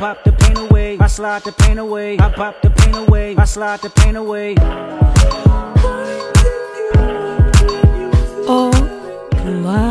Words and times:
pop 0.00 0.24
the 0.24 0.32
pain 0.32 0.56
away. 0.56 0.96
I 0.98 1.06
slide 1.08 1.42
the 1.44 1.52
pain 1.52 1.78
away. 1.78 2.16
I 2.18 2.32
pop 2.32 2.62
the 2.62 2.70
pain 2.70 2.94
away. 2.94 3.36
I 3.36 3.44
slide 3.44 3.80
the 3.82 3.90
pain 3.90 4.16
away. 4.16 4.54
Olá! 8.48 9.90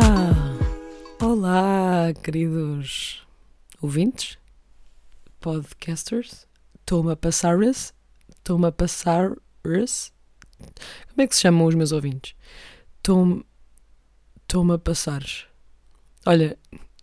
Olá, 1.22 2.12
queridos 2.24 3.24
ouvintes, 3.80 4.36
podcasters, 5.38 6.48
estou-me 6.80 7.12
a 7.12 7.16
passar-se, 7.16 7.92
estou-me 8.28 8.66
a 8.66 8.72
passar-se, 8.72 10.10
como 11.08 11.18
é 11.18 11.26
que 11.28 11.36
se 11.36 11.42
chamam 11.42 11.66
os 11.66 11.74
meus 11.76 11.92
ouvintes? 11.92 12.34
Estou-me 12.96 13.44
estou-me 14.42 14.74
a 14.74 14.78
passar 14.78 15.22
Olha, 16.26 16.58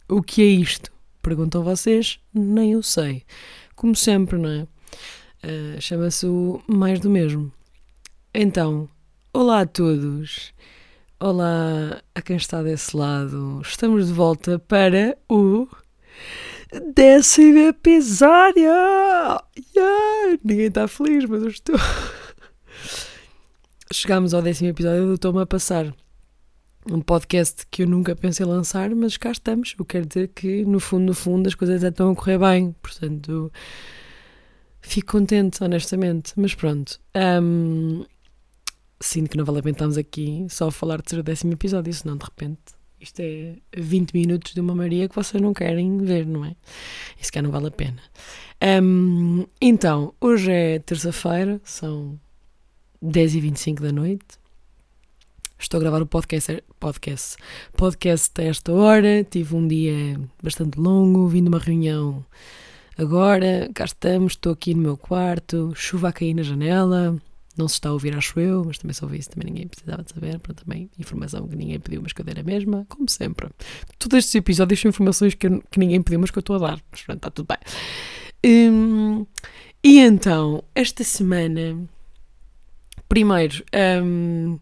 o 0.10 0.22
que 0.22 0.42
é 0.42 0.46
isto? 0.46 0.97
Perguntam 1.28 1.62
vocês, 1.62 2.22
nem 2.34 2.72
eu 2.72 2.82
sei. 2.82 3.24
Como 3.76 3.94
sempre, 3.94 4.38
não 4.38 4.50
é? 4.50 4.62
Uh, 5.44 5.82
Chama-se 5.82 6.26
o 6.26 6.62
mais 6.66 7.02
do 7.02 7.10
mesmo. 7.10 7.52
Então, 8.34 8.88
olá 9.34 9.60
a 9.60 9.66
todos. 9.66 10.54
Olá 11.20 12.02
a 12.16 12.22
quem 12.22 12.38
está 12.38 12.64
desse 12.64 12.96
lado. 12.96 13.60
Estamos 13.62 14.08
de 14.08 14.14
volta 14.14 14.58
para 14.58 15.18
o 15.28 15.68
décimo 16.96 17.60
episódio. 17.60 18.72
Yeah! 19.76 20.40
Ninguém 20.42 20.68
está 20.68 20.88
feliz, 20.88 21.26
mas 21.26 21.42
eu 21.42 21.50
estou. 21.50 21.76
Chegámos 23.92 24.34
ao 24.34 24.42
décimo 24.42 24.70
episódio 24.70 25.08
do 25.08 25.18
Toma 25.18 25.42
a 25.42 25.46
Passar. 25.46 25.94
Um 26.90 27.02
podcast 27.02 27.66
que 27.70 27.84
eu 27.84 27.88
nunca 27.88 28.16
pensei 28.16 28.46
lançar, 28.46 28.94
mas 28.96 29.18
cá 29.18 29.32
estamos. 29.32 29.76
Eu 29.78 29.86
quero 29.86 30.06
dizer 30.06 30.30
que, 30.30 30.64
no 30.66 30.80
fundo, 30.80 31.06
no 31.06 31.14
fundo, 31.14 31.48
as 31.48 31.56
coisas 31.56 31.82
já 31.82 31.90
estão 31.90 32.12
a 32.12 32.16
correr 32.16 32.40
bem. 32.40 32.74
Portanto, 32.82 33.52
fico 34.82 35.12
contente, 35.12 35.64
honestamente. 35.64 36.34
Mas 36.38 36.54
pronto. 36.54 37.00
Um, 37.16 38.06
sinto 39.02 39.30
que 39.30 39.38
não 39.38 39.46
vale 39.46 39.60
a 39.60 39.64
pena 39.64 39.74
estarmos 39.74 39.98
aqui 39.98 40.48
só 40.50 40.68
a 40.68 40.72
falar 40.72 41.02
de 41.02 41.10
ser 41.10 41.20
o 41.20 41.24
décimo 41.24 41.54
episódio, 41.54 41.94
senão 41.94 42.16
de 42.16 42.26
repente 42.26 42.78
isto 43.00 43.20
é 43.20 43.56
20 43.76 44.12
minutos 44.14 44.54
de 44.54 44.60
uma 44.60 44.74
Maria 44.74 45.08
que 45.08 45.16
vocês 45.16 45.42
não 45.42 45.54
querem 45.54 45.98
ver, 46.00 46.26
não 46.26 46.44
é? 46.44 46.56
Isso 47.20 47.32
cá 47.32 47.42
não 47.42 47.52
vale 47.52 47.68
a 47.68 47.72
pena. 47.72 48.02
Um, 48.82 49.46
então, 49.62 50.14
hoje 50.20 50.52
é 50.52 50.80
terça-feira, 50.80 51.62
são 51.64 52.20
10h25 53.04 53.82
da 53.82 53.92
noite. 53.92 54.26
Estou 55.60 55.80
a 55.80 55.82
gravar 55.82 56.02
o 56.02 56.06
podcast, 56.06 56.64
podcast, 56.80 57.36
podcast 57.76 58.32
a 58.40 58.44
esta 58.44 58.72
hora. 58.72 59.24
Tive 59.24 59.56
um 59.56 59.68
dia 59.68 60.20
bastante 60.42 60.80
longo, 60.80 61.28
vim 61.28 61.42
de 61.42 61.50
uma 61.50 61.58
reunião 61.58 62.24
agora. 62.96 63.68
Cá 63.74 63.86
estamos, 63.86 64.34
estou 64.34 64.54
aqui 64.54 64.76
no 64.76 64.82
meu 64.82 64.96
quarto, 64.96 65.74
chuva 65.76 66.10
a 66.10 66.14
cair 66.14 66.36
na 66.36 66.44
janela. 66.44 67.18
Não 67.58 67.68
se 67.68 67.74
está 67.74 67.90
a 67.90 67.94
ouvir, 67.94 68.16
acho 68.16 68.40
eu, 68.40 68.64
mas 68.66 68.78
também 68.78 68.94
se 68.94 69.04
ouvisse, 69.04 69.30
também 69.30 69.52
ninguém 69.52 69.68
precisava 69.68 70.04
de 70.04 70.14
saber. 70.14 70.40
Pronto, 70.40 70.64
também 70.64 70.92
informação 70.98 71.48
que 71.48 71.56
ninguém 71.56 71.80
pediu, 71.80 72.04
mas 72.04 72.14
que 72.14 72.22
eu 72.22 72.26
dei 72.26 72.36
a 72.40 72.44
mesma, 72.44 72.86
como 72.88 73.10
sempre. 73.10 73.50
Todos 73.98 74.20
estes 74.20 74.36
episódios 74.36 74.80
são 74.80 74.90
informações 74.90 75.34
que, 75.34 75.50
que 75.50 75.80
ninguém 75.80 76.04
pediu, 76.04 76.20
mas 76.20 76.30
que 76.30 76.38
eu 76.38 76.42
estou 76.42 76.58
a 76.58 76.60
dar. 76.60 76.80
Mas 76.92 77.02
pronto, 77.02 77.18
está 77.18 77.32
tudo 77.32 77.48
bem. 77.48 78.72
Hum, 78.72 79.26
e 79.84 80.00
então, 80.00 80.64
esta 80.76 81.04
semana, 81.04 81.84
primeiro, 83.10 83.64
hum, 84.04 84.60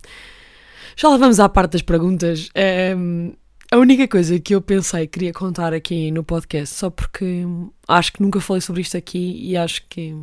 já 0.95 1.09
lá 1.09 1.17
vamos 1.17 1.39
à 1.39 1.49
parte 1.49 1.73
das 1.73 1.81
perguntas. 1.81 2.49
Hum, 2.97 3.33
a 3.71 3.77
única 3.77 4.07
coisa 4.07 4.39
que 4.39 4.55
eu 4.55 4.61
pensei 4.61 5.07
que 5.07 5.19
queria 5.19 5.33
contar 5.33 5.73
aqui 5.73 6.11
no 6.11 6.23
podcast, 6.23 6.75
só 6.75 6.89
porque 6.89 7.43
acho 7.87 8.13
que 8.13 8.21
nunca 8.21 8.39
falei 8.39 8.61
sobre 8.61 8.81
isto 8.81 8.95
aqui 8.95 9.41
e 9.43 9.57
acho 9.57 9.85
que 9.89 10.13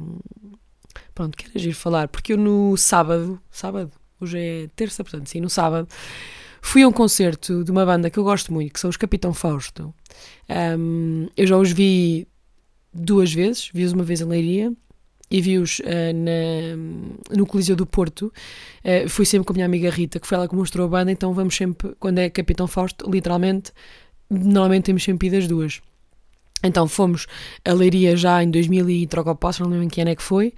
Pronto, 1.14 1.36
quero 1.36 1.52
agir 1.54 1.72
falar, 1.74 2.08
porque 2.08 2.32
eu 2.32 2.38
no 2.38 2.76
sábado, 2.76 3.40
sábado, 3.50 3.92
hoje 4.20 4.38
é 4.38 4.68
terça, 4.74 5.04
portanto, 5.04 5.28
sim, 5.28 5.40
no 5.40 5.50
sábado, 5.50 5.86
fui 6.60 6.82
a 6.82 6.88
um 6.88 6.92
concerto 6.92 7.62
de 7.62 7.70
uma 7.70 7.84
banda 7.84 8.10
que 8.10 8.18
eu 8.18 8.24
gosto 8.24 8.52
muito, 8.52 8.72
que 8.72 8.80
são 8.80 8.88
os 8.88 8.96
Capitão 8.96 9.34
Fausto. 9.34 9.94
Um, 10.78 11.28
eu 11.36 11.46
já 11.46 11.56
os 11.56 11.70
vi 11.70 12.26
duas 12.92 13.32
vezes, 13.32 13.70
vi-os 13.72 13.92
uma 13.92 14.04
vez 14.04 14.20
em 14.20 14.24
Leiria 14.24 14.72
e 15.32 15.40
vi-os 15.40 15.78
uh, 15.80 17.34
no 17.34 17.46
Coliseu 17.46 17.74
do 17.74 17.86
Porto. 17.86 18.30
Uh, 18.84 19.08
fui 19.08 19.24
sempre 19.24 19.46
com 19.46 19.54
a 19.54 19.54
minha 19.54 19.66
amiga 19.66 19.88
Rita, 19.90 20.20
que 20.20 20.26
foi 20.26 20.36
ela 20.36 20.46
que 20.46 20.54
mostrou 20.54 20.86
a 20.86 20.88
banda, 20.90 21.10
então 21.10 21.32
vamos 21.32 21.56
sempre, 21.56 21.96
quando 21.98 22.18
é 22.18 22.28
Capitão 22.28 22.66
Fausto, 22.66 23.10
literalmente, 23.10 23.72
normalmente 24.30 24.84
temos 24.84 25.02
sempre 25.02 25.28
ido 25.28 25.38
as 25.38 25.48
duas. 25.48 25.80
Então 26.62 26.86
fomos 26.86 27.26
a 27.64 27.72
Leiria 27.72 28.14
já 28.14 28.42
em 28.42 28.50
2000 28.50 28.90
e 28.90 29.06
troca 29.06 29.30
o 29.30 29.34
passo, 29.34 29.62
não 29.62 29.70
lembro 29.70 29.86
em 29.86 29.88
que 29.88 30.02
ano 30.02 30.10
é 30.10 30.14
que 30.14 30.22
foi, 30.22 30.52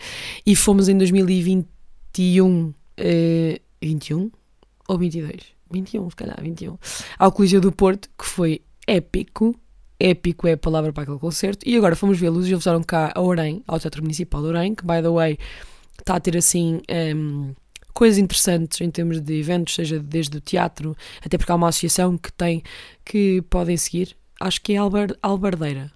e 0.45 0.57
fomos 0.57 0.89
em 0.89 0.99
2021, 0.99 2.67
uh, 2.67 2.75
21 3.81 4.31
ou 4.89 4.99
22? 4.99 5.55
21, 5.71 6.11
se 6.11 6.17
calhar, 6.17 6.39
21, 6.43 6.77
ao 7.17 7.31
Coliseu 7.31 7.61
do 7.61 7.71
Porto, 7.71 8.11
que 8.19 8.27
foi 8.27 8.61
épico, 8.87 9.59
épico 10.11 10.47
é 10.47 10.53
a 10.53 10.57
palavra 10.57 10.93
para 10.93 11.05
aquele 11.05 11.19
concerto, 11.19 11.69
e 11.69 11.77
agora 11.77 11.97
fomos 11.97 12.19
vê-los 12.19 12.47
e 12.47 12.53
eles 12.53 12.65
vieram 12.65 12.83
cá 12.83 13.13
a 13.15 13.21
Orem, 13.21 13.63
ao 13.67 13.79
Teatro 13.79 14.03
Municipal 14.03 14.43
de 14.43 14.49
Orem, 14.49 14.75
que 14.75 14.85
by 14.85 15.03
the 15.03 15.09
way 15.09 15.39
está 15.99 16.17
a 16.17 16.21
ter 16.21 16.37
assim... 16.37 16.81
Um, 17.17 17.55
coisas 17.95 18.19
interessantes 18.19 18.81
em 18.81 18.91
termos 18.91 19.21
de 19.21 19.39
eventos, 19.39 19.77
seja 19.77 20.01
desde 20.01 20.37
o 20.37 20.41
teatro, 20.41 20.97
até 21.25 21.39
porque 21.39 21.53
há 21.53 21.55
uma 21.55 21.69
associação 21.69 22.19
que 22.19 22.33
tem, 22.33 22.61
que 23.05 23.41
podem 23.43 23.77
seguir, 23.77 24.17
acho 24.41 24.61
que 24.61 24.73
é 24.73 24.77
Alber, 24.77 25.17
Albardeira. 25.23 25.93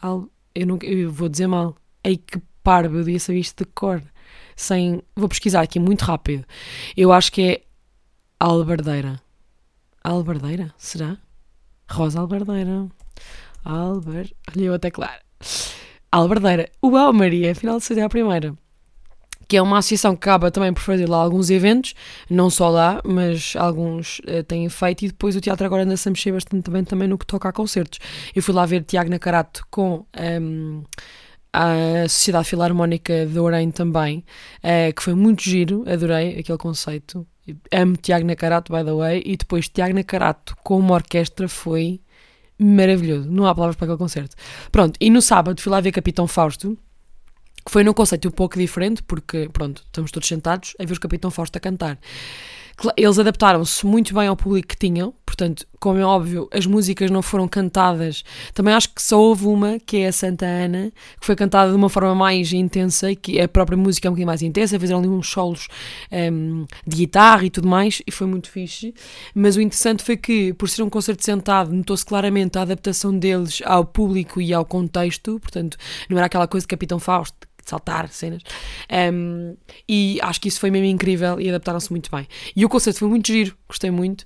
Al, 0.00 0.28
eu, 0.54 0.66
não, 0.66 0.78
eu 0.82 1.10
vou 1.10 1.28
dizer 1.28 1.46
mal. 1.46 1.74
Ei, 2.04 2.18
que 2.18 2.40
parvo, 2.62 2.96
eu 2.96 3.04
devia 3.04 3.18
saber 3.18 3.38
isto 3.38 3.64
de 3.64 3.70
cor. 3.70 4.02
Sem, 4.54 5.02
vou 5.16 5.28
pesquisar 5.28 5.62
aqui 5.62 5.80
muito 5.80 6.02
rápido. 6.02 6.44
Eu 6.94 7.12
acho 7.12 7.32
que 7.32 7.42
é 7.42 7.62
Albardeira. 8.38 9.20
Albardeira? 10.04 10.72
Será? 10.76 11.16
Rosa 11.90 12.20
Albardeira. 12.20 12.86
Alber... 13.68 14.32
Olha 14.50 14.64
eu 14.64 14.74
até 14.74 14.90
claro. 14.90 15.20
Albardeira. 16.10 16.70
Uau, 16.82 17.12
Maria, 17.12 17.52
afinal 17.52 17.78
de 17.78 17.84
ser 17.84 18.00
a 18.00 18.08
primeira 18.08 18.56
que 19.48 19.56
é 19.56 19.62
uma 19.62 19.78
associação 19.78 20.14
que 20.14 20.28
acaba 20.28 20.50
também 20.50 20.74
por 20.74 20.82
fazer 20.82 21.08
lá 21.08 21.16
alguns 21.16 21.48
eventos, 21.48 21.94
não 22.28 22.50
só 22.50 22.68
lá, 22.68 23.00
mas 23.02 23.54
alguns 23.56 24.18
uh, 24.20 24.44
têm 24.46 24.68
feito, 24.68 25.06
e 25.06 25.08
depois 25.08 25.34
o 25.34 25.40
teatro 25.40 25.64
agora 25.64 25.84
anda-se 25.84 26.06
a 26.06 26.12
mexer 26.12 26.32
bastante 26.32 26.70
bem 26.70 26.84
também 26.84 27.08
no 27.08 27.16
que 27.16 27.24
toca 27.24 27.48
a 27.48 27.52
concertos. 27.52 27.98
Eu 28.36 28.42
fui 28.42 28.54
lá 28.54 28.66
ver 28.66 28.84
Tiago 28.84 29.08
Nacarato 29.08 29.66
com. 29.70 30.04
Um, 30.14 30.82
ehm, 30.82 30.82
a 31.50 32.06
Sociedade 32.08 32.46
Filarmónica 32.46 33.24
de 33.24 33.38
Orem 33.38 33.70
também, 33.70 34.22
uh, 34.58 34.94
que 34.94 35.02
foi 35.02 35.14
muito 35.14 35.42
giro, 35.42 35.82
adorei 35.90 36.38
aquele 36.38 36.58
conceito. 36.58 37.26
Amo 37.72 37.96
Tiago 37.96 38.26
Nacarato, 38.26 38.70
by 38.70 38.84
the 38.84 38.92
way, 38.92 39.22
e 39.24 39.34
depois 39.34 39.66
Tiago 39.66 39.94
Nacarato 39.94 40.54
com 40.62 40.78
uma 40.78 40.94
orquestra 40.94 41.48
foi 41.48 42.02
maravilhoso. 42.58 43.30
Não 43.30 43.46
há 43.46 43.54
palavras 43.54 43.76
para 43.76 43.86
aquele 43.86 43.98
concerto. 43.98 44.36
Pronto, 44.72 44.96
e 45.00 45.10
no 45.10 45.22
sábado 45.22 45.60
fui 45.60 45.70
lá 45.70 45.80
ver 45.80 45.92
Capitão 45.92 46.26
Fausto, 46.26 46.76
que 47.64 47.70
foi 47.70 47.84
num 47.84 47.92
conceito 47.92 48.28
um 48.28 48.32
pouco 48.32 48.58
diferente, 48.58 49.02
porque, 49.02 49.48
pronto, 49.52 49.82
estamos 49.84 50.10
todos 50.10 50.28
sentados 50.28 50.74
a 50.78 50.84
ver 50.84 50.94
o 50.94 51.00
Capitão 51.00 51.30
Fausto 51.30 51.56
a 51.56 51.60
cantar. 51.60 51.98
Eles 52.96 53.18
adaptaram-se 53.18 53.84
muito 53.84 54.14
bem 54.14 54.28
ao 54.28 54.36
público 54.36 54.68
que 54.68 54.76
tinham, 54.76 55.12
portanto, 55.26 55.66
como 55.80 55.98
é 55.98 56.04
óbvio, 56.04 56.48
as 56.52 56.64
músicas 56.64 57.10
não 57.10 57.22
foram 57.22 57.48
cantadas. 57.48 58.22
Também 58.54 58.72
acho 58.72 58.94
que 58.94 59.02
só 59.02 59.20
houve 59.20 59.46
uma, 59.46 59.80
que 59.80 59.96
é 59.98 60.08
a 60.08 60.12
Santa 60.12 60.46
Ana, 60.46 60.92
que 61.20 61.26
foi 61.26 61.34
cantada 61.34 61.70
de 61.70 61.76
uma 61.76 61.88
forma 61.88 62.14
mais 62.14 62.52
intensa, 62.52 63.14
que 63.16 63.40
a 63.40 63.48
própria 63.48 63.76
música 63.76 64.06
é 64.06 64.08
um 64.08 64.12
bocadinho 64.12 64.28
mais 64.28 64.42
intensa, 64.42 64.78
fizeram 64.78 65.00
ali 65.00 65.08
uns 65.08 65.28
solos 65.28 65.66
um, 66.32 66.66
de 66.86 66.96
guitarra 66.96 67.44
e 67.44 67.50
tudo 67.50 67.66
mais, 67.66 68.00
e 68.06 68.12
foi 68.12 68.28
muito 68.28 68.48
fixe. 68.48 68.94
Mas 69.34 69.56
o 69.56 69.60
interessante 69.60 70.04
foi 70.04 70.16
que, 70.16 70.52
por 70.54 70.68
ser 70.68 70.84
um 70.84 70.90
concerto 70.90 71.24
sentado, 71.24 71.72
notou-se 71.72 72.06
claramente 72.06 72.58
a 72.58 72.62
adaptação 72.62 73.16
deles 73.16 73.60
ao 73.64 73.84
público 73.84 74.40
e 74.40 74.54
ao 74.54 74.64
contexto, 74.64 75.40
portanto, 75.40 75.76
não 76.08 76.16
era 76.16 76.26
aquela 76.26 76.46
coisa 76.46 76.62
de 76.62 76.68
Capitão 76.68 77.00
Fausto, 77.00 77.47
saltar 77.68 78.08
cenas. 78.08 78.42
Um, 79.12 79.56
e 79.88 80.18
acho 80.22 80.40
que 80.40 80.48
isso 80.48 80.60
foi 80.60 80.70
mesmo 80.70 80.86
incrível 80.86 81.40
e 81.40 81.48
adaptaram-se 81.48 81.90
muito 81.90 82.10
bem. 82.10 82.26
E 82.54 82.64
o 82.64 82.68
concerto 82.68 83.00
foi 83.00 83.08
muito 83.08 83.26
giro, 83.26 83.56
gostei 83.68 83.90
muito. 83.90 84.24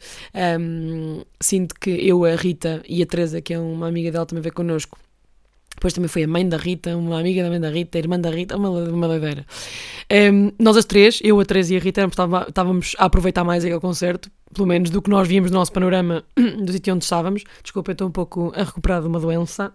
Um, 0.60 1.22
sinto 1.40 1.74
que 1.74 1.90
eu, 1.90 2.24
a 2.24 2.36
Rita 2.36 2.82
e 2.88 3.02
a 3.02 3.06
Teresa, 3.06 3.40
que 3.40 3.54
é 3.54 3.58
uma 3.58 3.88
amiga 3.88 4.10
dela, 4.10 4.26
também 4.26 4.42
veio 4.42 4.54
connosco. 4.54 4.98
Depois 5.74 5.94
também 5.94 6.08
foi 6.08 6.22
a 6.22 6.28
mãe 6.28 6.48
da 6.48 6.56
Rita, 6.56 6.96
uma 6.96 7.18
amiga 7.18 7.42
da 7.42 7.48
mãe 7.48 7.60
da 7.60 7.70
Rita, 7.70 7.98
a 7.98 8.00
irmã 8.00 8.20
da 8.20 8.30
Rita, 8.30 8.56
uma, 8.56 8.68
uma 8.68 9.08
doideira. 9.08 9.44
Um, 10.32 10.52
nós 10.58 10.76
as 10.76 10.84
três, 10.84 11.18
eu, 11.24 11.40
a 11.40 11.44
Teresa 11.44 11.74
e 11.74 11.76
a 11.76 11.80
Rita, 11.80 12.08
estávamos 12.48 12.94
a 12.98 13.06
aproveitar 13.06 13.42
mais 13.42 13.64
aquele 13.64 13.80
concerto, 13.80 14.30
pelo 14.54 14.68
menos 14.68 14.90
do 14.90 15.00
que 15.00 15.10
nós 15.10 15.26
víamos 15.26 15.50
no 15.50 15.58
nosso 15.58 15.72
panorama 15.72 16.24
do 16.36 16.70
sítio 16.70 16.94
onde 16.94 17.04
estávamos. 17.04 17.42
Desculpa, 17.62 17.90
eu 17.90 17.94
estou 17.94 18.08
um 18.08 18.12
pouco 18.12 18.52
a 18.54 18.62
recuperar 18.62 19.00
de 19.00 19.08
uma 19.08 19.18
doença. 19.18 19.72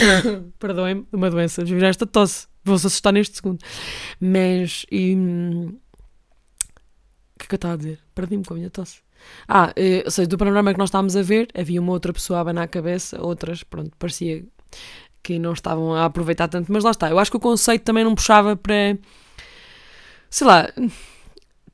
Perdoem-me, 0.58 1.06
uma 1.12 1.30
doença, 1.30 1.64
virar 1.64 1.88
esta 1.88 2.06
tosse. 2.06 2.46
Vou-se 2.64 2.86
assustar 2.86 3.12
neste 3.12 3.36
segundo. 3.36 3.62
Mas. 4.20 4.84
E, 4.90 5.14
o 5.14 5.78
que 7.38 7.44
é 7.44 7.48
que 7.48 7.54
eu 7.54 7.56
estava 7.56 7.74
a 7.74 7.76
dizer? 7.76 8.00
Perdi-me 8.14 8.44
com 8.44 8.54
a 8.54 8.56
minha 8.56 8.70
tosse. 8.70 9.00
Ah, 9.48 9.72
eh, 9.76 10.02
ou 10.04 10.10
seja, 10.10 10.28
do 10.28 10.38
panorama 10.38 10.72
que 10.72 10.78
nós 10.78 10.88
estávamos 10.88 11.16
a 11.16 11.22
ver, 11.22 11.48
havia 11.54 11.80
uma 11.80 11.92
outra 11.92 12.12
pessoa 12.12 12.38
a 12.38 12.42
abanar 12.42 12.64
a 12.64 12.68
cabeça, 12.68 13.20
outras, 13.20 13.62
pronto, 13.62 13.90
parecia 13.98 14.44
que 15.22 15.38
não 15.38 15.52
estavam 15.52 15.92
a 15.92 16.04
aproveitar 16.04 16.48
tanto, 16.48 16.72
mas 16.72 16.84
lá 16.84 16.92
está. 16.92 17.10
Eu 17.10 17.18
acho 17.18 17.30
que 17.30 17.36
o 17.36 17.40
conceito 17.40 17.82
também 17.82 18.04
não 18.04 18.14
puxava 18.14 18.56
para. 18.56 18.96
Sei 20.30 20.46
lá. 20.46 20.68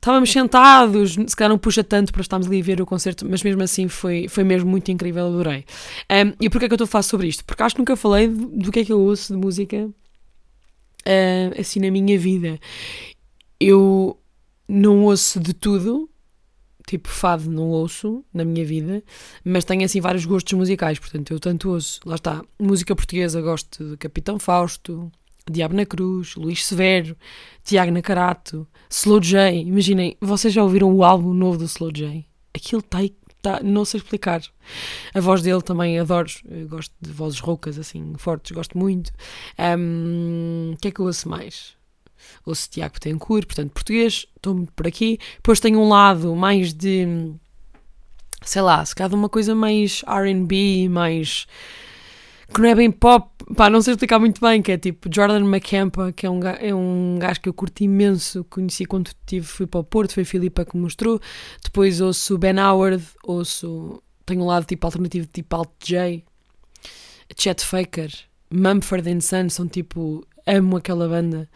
Estávamos 0.03 0.33
sentados, 0.33 1.13
se 1.13 1.33
calhar 1.33 1.49
não 1.49 1.57
puxa 1.57 1.81
tanto 1.81 2.11
para 2.11 2.21
estarmos 2.21 2.47
ali 2.47 2.59
a 2.59 2.63
ver 2.63 2.81
o 2.81 2.85
concerto, 2.85 3.25
mas 3.25 3.41
mesmo 3.41 3.63
assim 3.63 3.87
foi, 3.87 4.27
foi 4.27 4.43
mesmo 4.43 4.69
muito 4.69 4.91
incrível, 4.91 5.27
adorei. 5.27 5.63
Um, 6.11 6.33
e 6.41 6.49
porquê 6.49 6.65
é 6.65 6.67
que 6.67 6.73
eu 6.73 6.75
estou 6.75 6.83
a 6.83 6.87
falar 6.89 7.03
sobre 7.03 7.27
isto? 7.29 7.45
Porque 7.45 7.63
acho 7.63 7.73
que 7.73 7.79
nunca 7.79 7.95
falei 7.95 8.27
do, 8.27 8.47
do 8.47 8.69
que 8.69 8.81
é 8.81 8.83
que 8.83 8.91
eu 8.91 8.99
ouço 8.99 9.31
de 9.31 9.39
música 9.39 9.85
uh, 9.87 11.57
assim 11.57 11.79
na 11.79 11.89
minha 11.89 12.19
vida. 12.19 12.59
Eu 13.57 14.19
não 14.67 15.05
ouço 15.05 15.39
de 15.39 15.53
tudo, 15.53 16.09
tipo 16.85 17.07
fado 17.07 17.49
não 17.49 17.69
ouço 17.69 18.25
na 18.33 18.43
minha 18.43 18.65
vida, 18.65 19.01
mas 19.41 19.63
tenho 19.63 19.85
assim 19.85 20.01
vários 20.01 20.25
gostos 20.25 20.51
musicais, 20.51 20.99
portanto 20.99 21.31
eu 21.31 21.39
tanto 21.39 21.69
ouço, 21.69 22.01
lá 22.05 22.15
está, 22.15 22.43
música 22.59 22.93
portuguesa 22.93 23.39
gosto 23.41 23.91
de 23.91 23.95
Capitão 23.95 24.37
Fausto, 24.37 25.09
Diabo 25.49 25.75
na 25.75 25.85
Cruz, 25.85 26.35
Luís 26.35 26.65
Severo, 26.65 27.17
Tiago 27.63 27.91
Nacarato, 27.91 28.67
Slow 28.89 29.19
J. 29.19 29.61
Imaginem, 29.61 30.17
vocês 30.21 30.53
já 30.53 30.63
ouviram 30.63 30.93
o 30.93 31.03
álbum 31.03 31.33
novo 31.33 31.57
do 31.57 31.65
Slow 31.65 31.91
J? 31.91 32.25
Aquilo 32.53 32.81
está 32.81 32.99
tá, 33.41 33.59
não 33.61 33.83
sei 33.85 33.99
explicar. 33.99 34.41
A 35.13 35.19
voz 35.19 35.41
dele 35.41 35.61
também 35.61 35.99
adoro, 35.99 36.29
gosto 36.67 36.93
de 36.99 37.11
vozes 37.11 37.39
roucas 37.39 37.77
assim, 37.77 38.13
fortes, 38.17 38.51
gosto 38.51 38.77
muito. 38.77 39.09
O 39.57 39.77
um, 39.77 40.75
que 40.81 40.87
é 40.87 40.91
que 40.91 40.99
eu 40.99 41.05
ouço 41.05 41.29
mais? 41.29 41.75
Ouço 42.45 42.69
Tiago 42.69 42.93
Betancourt, 42.93 43.45
portanto, 43.45 43.71
português, 43.71 44.25
estou 44.35 44.65
por 44.75 44.87
aqui. 44.87 45.19
Depois 45.35 45.59
tenho 45.59 45.79
um 45.79 45.89
lado 45.89 46.33
mais 46.35 46.73
de, 46.73 47.33
sei 48.41 48.61
lá, 48.61 48.83
se 48.85 48.95
calhar 48.95 49.13
uma 49.13 49.29
coisa 49.29 49.53
mais 49.53 50.03
RB, 50.07 50.87
mais 50.89 51.45
que 52.53 52.61
não 52.61 52.69
é 52.69 52.75
bem 52.75 52.91
pop, 52.91 53.32
pá, 53.55 53.69
não 53.69 53.81
sei 53.81 53.93
explicar 53.93 54.19
muito 54.19 54.39
bem, 54.39 54.61
que 54.61 54.71
é 54.71 54.77
tipo 54.77 55.09
Jordan 55.13 55.45
McCampa, 55.45 56.11
que 56.11 56.25
é 56.25 56.29
um, 56.29 56.39
é 56.43 56.73
um 56.73 57.17
gajo 57.19 57.41
que 57.41 57.49
eu 57.49 57.53
curto 57.53 57.83
imenso, 57.83 58.43
conheci 58.45 58.85
quando 58.85 59.11
tive, 59.25 59.45
fui 59.45 59.67
para 59.67 59.79
o 59.79 59.83
Porto, 59.83 60.13
foi 60.13 60.23
a 60.23 60.25
Filipa 60.25 60.65
que 60.65 60.75
me 60.75 60.83
mostrou, 60.83 61.19
depois 61.63 62.01
ouço 62.01 62.37
Ben 62.37 62.59
Howard, 62.59 63.03
ouço, 63.23 64.01
tenho 64.25 64.41
um 64.41 64.45
lado 64.45 64.65
tipo 64.65 64.85
alternativo, 64.85 65.27
tipo 65.27 65.55
Alt 65.55 65.71
J, 65.83 66.23
Chet 67.37 67.63
Faker, 67.63 68.11
Mumford 68.51 69.21
Son, 69.21 69.49
são 69.49 69.67
tipo, 69.67 70.25
amo 70.45 70.77
aquela 70.77 71.07
banda, 71.07 71.49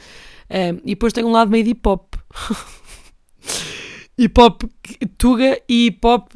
um, 0.49 0.77
e 0.83 0.89
depois 0.89 1.13
tenho 1.13 1.27
um 1.27 1.31
lado 1.31 1.51
meio 1.51 1.63
de 1.63 1.71
hip 1.71 1.87
hop, 1.87 2.15
hip 4.17 4.41
hop 4.41 4.63
tuga 5.17 5.61
e 5.69 5.87
hip 5.87 6.05
hop 6.05 6.31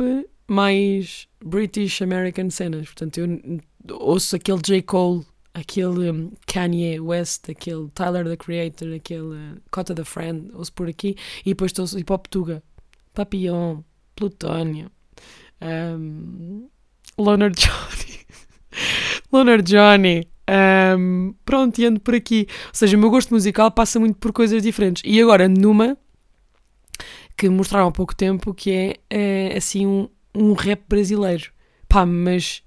mais 0.48 1.27
British 1.44 2.01
American 2.01 2.50
cenas, 2.50 2.86
portanto 2.88 3.18
eu 3.19 3.59
ouço 4.00 4.36
aquele 4.36 4.59
J. 4.62 4.81
Cole, 4.83 5.25
aquele 5.53 6.09
um, 6.12 6.31
Kanye 6.45 7.00
West, 7.00 7.50
aquele 7.50 7.89
Tyler 7.89 8.25
the 8.25 8.38
Creator, 8.38 8.94
aquele 8.94 9.36
uh, 9.36 9.62
Cota 9.71 9.94
the 9.94 10.03
Friend, 10.03 10.50
ouço 10.53 10.74
por 10.74 10.88
aqui, 10.88 11.15
e 11.45 11.50
depois 11.50 11.77
ouço 11.77 12.00
hip 12.00 12.12
hop 12.12 12.27
tuga, 12.27 12.63
Papillon, 13.13 13.81
Plutónio, 14.15 14.92
um, 15.62 16.69
Johnny, 17.18 18.19
Loner 19.31 19.62
Johnny, 19.62 20.27
um, 20.98 21.33
pronto, 21.45 21.80
e 21.80 21.86
ando 21.86 22.00
por 22.00 22.15
aqui. 22.15 22.48
Ou 22.68 22.74
seja, 22.74 22.98
o 22.98 23.00
meu 23.00 23.09
gosto 23.09 23.33
musical 23.33 23.71
passa 23.71 24.00
muito 24.00 24.18
por 24.18 24.31
coisas 24.31 24.63
diferentes. 24.63 25.03
E 25.06 25.21
agora 25.21 25.48
numa 25.48 25.98
que 27.38 27.50
mostraram 27.50 27.88
há 27.88 27.92
pouco 27.92 28.15
tempo 28.15 28.53
que 28.53 28.71
é, 28.71 28.95
é 29.09 29.57
assim 29.57 29.86
um, 29.86 30.09
um 30.36 30.53
rap 30.53 30.83
brasileiro. 30.88 31.51
Pá, 31.88 32.06
mas 32.06 32.63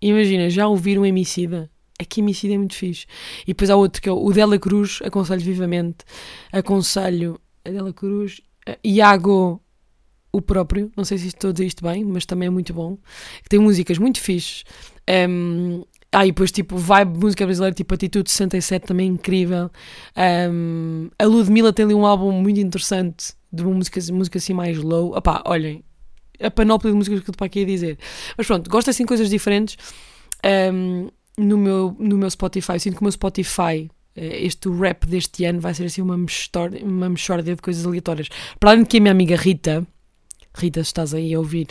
Imagina, 0.00 0.48
já 0.48 0.68
ouviram 0.68 1.04
Emicida? 1.04 1.70
Aqui 1.98 2.20
Emicida 2.20 2.54
é 2.54 2.58
muito 2.58 2.74
fixe. 2.74 3.06
E 3.42 3.48
depois 3.48 3.70
há 3.70 3.76
outro 3.76 4.00
que 4.00 4.08
é 4.08 4.12
o 4.12 4.32
Dela 4.32 4.58
Cruz, 4.58 5.00
aconselho 5.04 5.40
vivamente. 5.40 5.98
Aconselho 6.52 7.40
a 7.64 7.70
Dela 7.70 7.92
Cruz, 7.92 8.40
Iago, 8.84 9.60
o 10.32 10.40
próprio, 10.42 10.92
não 10.96 11.04
sei 11.04 11.18
se 11.18 11.28
estou 11.28 11.50
a 11.50 11.52
dizer 11.52 11.66
isto 11.66 11.82
bem, 11.82 12.04
mas 12.04 12.26
também 12.26 12.46
é 12.46 12.50
muito 12.50 12.72
bom. 12.72 12.98
Que 13.42 13.48
tem 13.48 13.58
músicas 13.58 13.98
muito 13.98 14.20
fixes. 14.20 14.64
Um, 15.28 15.82
ah, 16.12 16.24
e 16.24 16.30
depois, 16.30 16.50
tipo, 16.50 16.76
vibe 16.76 17.18
música 17.18 17.44
brasileira, 17.44 17.74
tipo 17.74 17.92
Atitude 17.94 18.30
67, 18.30 18.86
também 18.86 19.08
incrível. 19.08 19.70
Um, 20.50 21.10
a 21.18 21.24
Ludmilla 21.24 21.72
tem 21.72 21.84
ali 21.84 21.94
um 21.94 22.06
álbum 22.06 22.32
muito 22.32 22.60
interessante, 22.60 23.34
de 23.52 23.62
uma 23.62 23.74
música, 23.74 24.00
música 24.12 24.38
assim 24.38 24.54
mais 24.54 24.78
low. 24.78 25.16
Opá, 25.16 25.42
olhem, 25.46 25.84
a 26.40 26.50
panóplia 26.50 26.92
de 26.92 26.96
músicas 26.96 27.20
que 27.20 27.30
eu 27.30 27.32
estou 27.32 27.44
aqui 27.44 27.62
a 27.62 27.66
dizer. 27.66 27.98
Mas 28.36 28.46
pronto, 28.46 28.70
gosto 28.70 28.88
assim 28.88 29.02
de 29.02 29.08
coisas 29.08 29.28
diferentes. 29.28 29.76
Um, 30.72 31.08
no, 31.38 31.56
meu, 31.56 31.96
no 31.98 32.18
meu 32.18 32.30
Spotify, 32.30 32.72
eu 32.72 32.80
sinto 32.80 32.96
que 32.96 33.00
o 33.00 33.04
meu 33.04 33.12
Spotify, 33.12 33.90
eh, 34.16 34.44
este 34.44 34.68
rap 34.68 35.06
deste 35.06 35.44
ano, 35.44 35.60
vai 35.60 35.72
ser 35.72 35.84
assim 35.84 36.02
uma 36.02 36.18
mexórdia, 36.18 36.84
uma 36.84 37.08
mexórdia 37.08 37.54
de 37.54 37.62
coisas 37.62 37.86
aleatórias. 37.86 38.28
Para 38.58 38.70
além 38.70 38.82
de 38.82 38.88
que 38.88 38.98
a 38.98 39.00
minha 39.00 39.12
amiga 39.12 39.36
Rita, 39.36 39.86
Rita, 40.54 40.82
se 40.82 40.88
estás 40.88 41.14
aí 41.14 41.32
a 41.32 41.38
ouvir, 41.38 41.68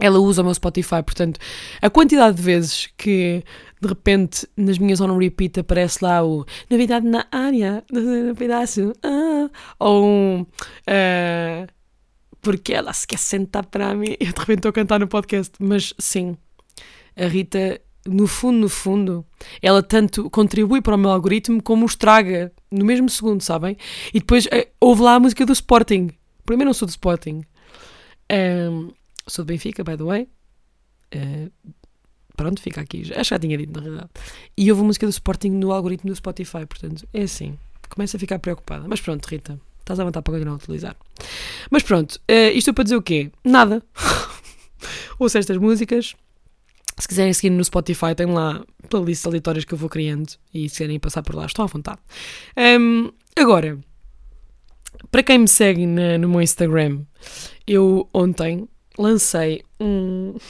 ela 0.00 0.18
usa 0.18 0.42
o 0.42 0.44
meu 0.44 0.54
Spotify, 0.54 1.02
portanto, 1.02 1.38
a 1.80 1.88
quantidade 1.88 2.36
de 2.36 2.42
vezes 2.42 2.88
que 2.96 3.44
de 3.80 3.88
repente 3.88 4.46
nas 4.56 4.76
minhas 4.76 5.00
on 5.00 5.16
repeat 5.16 5.60
aparece 5.60 5.98
lá 6.02 6.24
o 6.24 6.44
Novidade 6.68 7.06
na 7.06 7.26
área, 7.30 7.84
no 7.90 8.34
pedaço, 8.34 8.92
ah, 9.02 9.48
ou 9.78 10.04
um. 10.04 10.40
Uh, 10.40 11.66
porque 12.40 12.74
ela 12.74 12.92
se 12.92 13.06
quer 13.06 13.18
sentar 13.18 13.64
para 13.66 13.94
mim. 13.94 14.16
Eu 14.20 14.32
de 14.32 14.40
repente 14.40 14.58
estou 14.58 14.70
a 14.70 14.72
cantar 14.72 15.00
no 15.00 15.06
podcast, 15.06 15.54
mas 15.58 15.94
sim, 15.98 16.36
a 17.16 17.26
Rita, 17.26 17.80
no 18.06 18.26
fundo, 18.26 18.58
no 18.58 18.68
fundo, 18.68 19.26
ela 19.62 19.82
tanto 19.82 20.28
contribui 20.30 20.80
para 20.80 20.94
o 20.94 20.98
meu 20.98 21.10
algoritmo 21.10 21.62
como 21.62 21.84
o 21.84 21.86
estraga 21.86 22.52
no 22.70 22.84
mesmo 22.84 23.08
segundo, 23.08 23.42
sabem? 23.42 23.76
E 24.12 24.20
depois 24.20 24.46
uh, 24.46 24.66
houve 24.80 25.02
lá 25.02 25.14
a 25.14 25.20
música 25.20 25.46
do 25.46 25.52
Sporting. 25.52 26.10
Primeiro 26.44 26.68
não 26.68 26.74
sou 26.74 26.86
do 26.86 26.90
Sporting. 26.90 27.42
Um, 28.30 28.90
sou 29.26 29.44
do 29.44 29.48
Benfica, 29.48 29.82
by 29.82 29.96
the 29.96 30.04
way. 30.04 30.28
Uh, 31.14 31.50
pronto, 32.36 32.60
fica 32.60 32.80
aqui. 32.80 33.02
Acho 33.02 33.14
que 33.14 33.24
já 33.24 33.38
tinha 33.38 33.56
dito, 33.56 33.72
na 33.72 33.80
realidade. 33.80 34.10
E 34.56 34.70
houve 34.70 34.82
a 34.82 34.86
música 34.86 35.06
do 35.06 35.10
Sporting 35.10 35.50
no 35.50 35.72
algoritmo 35.72 36.10
do 36.10 36.16
Spotify, 36.16 36.66
portanto, 36.66 37.08
é 37.12 37.22
assim. 37.22 37.58
Começo 37.88 38.16
a 38.16 38.20
ficar 38.20 38.38
preocupada. 38.38 38.86
Mas 38.88 39.00
pronto, 39.00 39.24
Rita, 39.26 39.58
Estás 39.84 40.00
à 40.00 40.04
vontade 40.04 40.24
para 40.24 40.32
continuar 40.32 40.54
a 40.54 40.56
utilizar. 40.56 40.96
Mas 41.70 41.82
pronto, 41.82 42.14
uh, 42.14 42.56
isto 42.56 42.70
é 42.70 42.72
para 42.72 42.84
dizer 42.84 42.96
o 42.96 43.02
quê? 43.02 43.30
Nada. 43.44 43.82
Ouço 45.18 45.36
estas 45.36 45.58
músicas. 45.58 46.16
Se 46.98 47.08
quiserem 47.08 47.32
seguir 47.32 47.50
no 47.50 47.64
Spotify, 47.64 48.14
tem 48.16 48.26
lá 48.26 48.64
playlists 48.88 49.26
aleatórias 49.26 49.64
que 49.64 49.74
eu 49.74 49.78
vou 49.78 49.88
criando. 49.88 50.32
E 50.52 50.68
se 50.68 50.76
quiserem 50.76 51.00
passar 51.00 51.22
por 51.22 51.34
lá, 51.34 51.46
estão 51.46 51.64
à 51.64 51.68
vontade. 51.68 51.98
Um, 52.56 53.10
agora, 53.36 53.78
para 55.10 55.22
quem 55.22 55.38
me 55.38 55.48
segue 55.48 55.86
na, 55.86 56.18
no 56.18 56.28
meu 56.28 56.40
Instagram, 56.40 57.02
eu 57.66 58.08
ontem 58.12 58.68
lancei 58.98 59.62
um. 59.80 60.34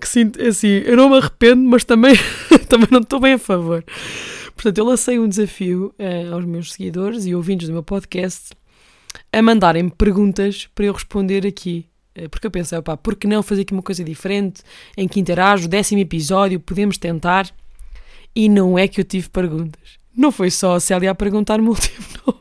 Que 0.00 0.08
sinto 0.08 0.40
assim, 0.42 0.68
eu 0.86 0.96
não 0.96 1.10
me 1.10 1.18
arrependo, 1.18 1.62
mas 1.68 1.84
também, 1.84 2.14
também 2.66 2.88
não 2.90 3.00
estou 3.00 3.20
bem 3.20 3.34
a 3.34 3.38
favor. 3.38 3.84
Portanto, 4.54 4.78
eu 4.78 4.86
lancei 4.86 5.18
um 5.18 5.28
desafio 5.28 5.94
uh, 5.98 6.34
aos 6.34 6.46
meus 6.46 6.72
seguidores 6.72 7.26
e 7.26 7.34
ouvintes 7.34 7.68
do 7.68 7.74
meu 7.74 7.82
podcast 7.82 8.54
a 9.30 9.42
mandarem 9.42 9.88
perguntas 9.90 10.66
para 10.74 10.86
eu 10.86 10.94
responder 10.94 11.46
aqui. 11.46 11.86
Uh, 12.18 12.28
porque 12.28 12.46
eu 12.46 12.50
pensei, 12.50 12.78
opá, 12.78 12.96
por 12.96 13.16
que 13.16 13.26
não 13.26 13.42
fazer 13.42 13.62
aqui 13.62 13.72
uma 13.72 13.82
coisa 13.82 14.02
diferente 14.02 14.62
em 14.96 15.06
que 15.06 15.20
interajo, 15.20 15.68
décimo 15.68 16.00
episódio, 16.00 16.60
podemos 16.60 16.98
tentar. 16.98 17.50
E 18.34 18.48
não 18.48 18.78
é 18.78 18.86
que 18.86 19.00
eu 19.00 19.04
tive 19.04 19.28
perguntas. 19.28 19.98
Não 20.16 20.30
foi 20.30 20.50
só 20.50 20.74
a 20.74 20.80
Célia 20.80 21.10
a 21.10 21.14
perguntar-me 21.14 21.66
o 21.66 21.70
último 21.72 22.06
nome. 22.26 22.40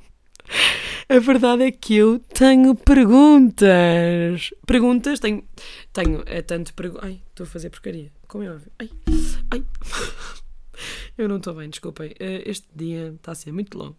A 1.08 1.20
verdade 1.20 1.64
é 1.64 1.72
que 1.72 1.96
eu 1.96 2.20
tenho 2.20 2.76
perguntas. 2.76 4.52
Perguntas, 4.66 5.20
tenho. 5.20 5.44
Tenho 5.92 6.24
é 6.28 6.42
tanto 6.44 6.74
perguntas. 6.74 7.10
Ai, 7.10 7.22
estou 7.30 7.46
a 7.46 7.48
fazer 7.48 7.72
porcaria. 7.72 8.12
Como 8.28 8.44
é 8.44 8.52
óbvio. 8.52 8.72
Ai, 8.78 8.90
ai. 9.52 9.64
Eu 11.18 11.28
não 11.28 11.38
estou 11.38 11.54
bem, 11.54 11.70
desculpem. 11.70 12.14
Eh, 12.20 12.44
este 12.46 12.68
dia 12.76 13.14
está 13.16 13.32
a 13.32 13.36
ser 13.36 13.52
muito 13.52 13.78
longo. 13.78 13.98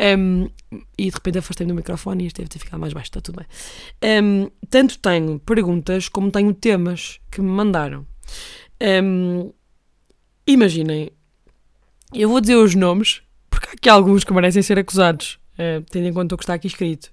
Um, 0.00 0.48
e 0.96 1.08
de 1.08 1.10
repente 1.10 1.38
afastei-me 1.38 1.72
do 1.72 1.76
microfone 1.76 2.24
e 2.24 2.26
este 2.26 2.38
deve 2.38 2.48
ter 2.48 2.58
ficado 2.58 2.80
mais 2.80 2.92
baixo, 2.92 3.08
está 3.08 3.20
tudo 3.20 3.36
bem. 3.36 4.22
Um, 4.22 4.50
tanto 4.68 4.98
tenho 4.98 5.38
perguntas 5.40 6.08
como 6.08 6.30
tenho 6.30 6.52
temas 6.54 7.20
que 7.30 7.40
me 7.40 7.50
mandaram. 7.50 8.06
Um, 8.80 9.52
imaginem, 10.46 11.10
eu 12.14 12.28
vou 12.28 12.40
dizer 12.40 12.56
os 12.56 12.74
nomes, 12.74 13.22
porque 13.50 13.68
há 13.68 13.72
aqui 13.72 13.88
alguns 13.88 14.24
que 14.24 14.32
merecem 14.32 14.62
ser 14.62 14.78
acusados, 14.78 15.38
uh, 15.54 15.84
tendo 15.90 16.06
em 16.06 16.12
conta 16.12 16.34
o 16.34 16.38
que 16.38 16.44
está 16.44 16.54
aqui 16.54 16.66
escrito. 16.66 17.10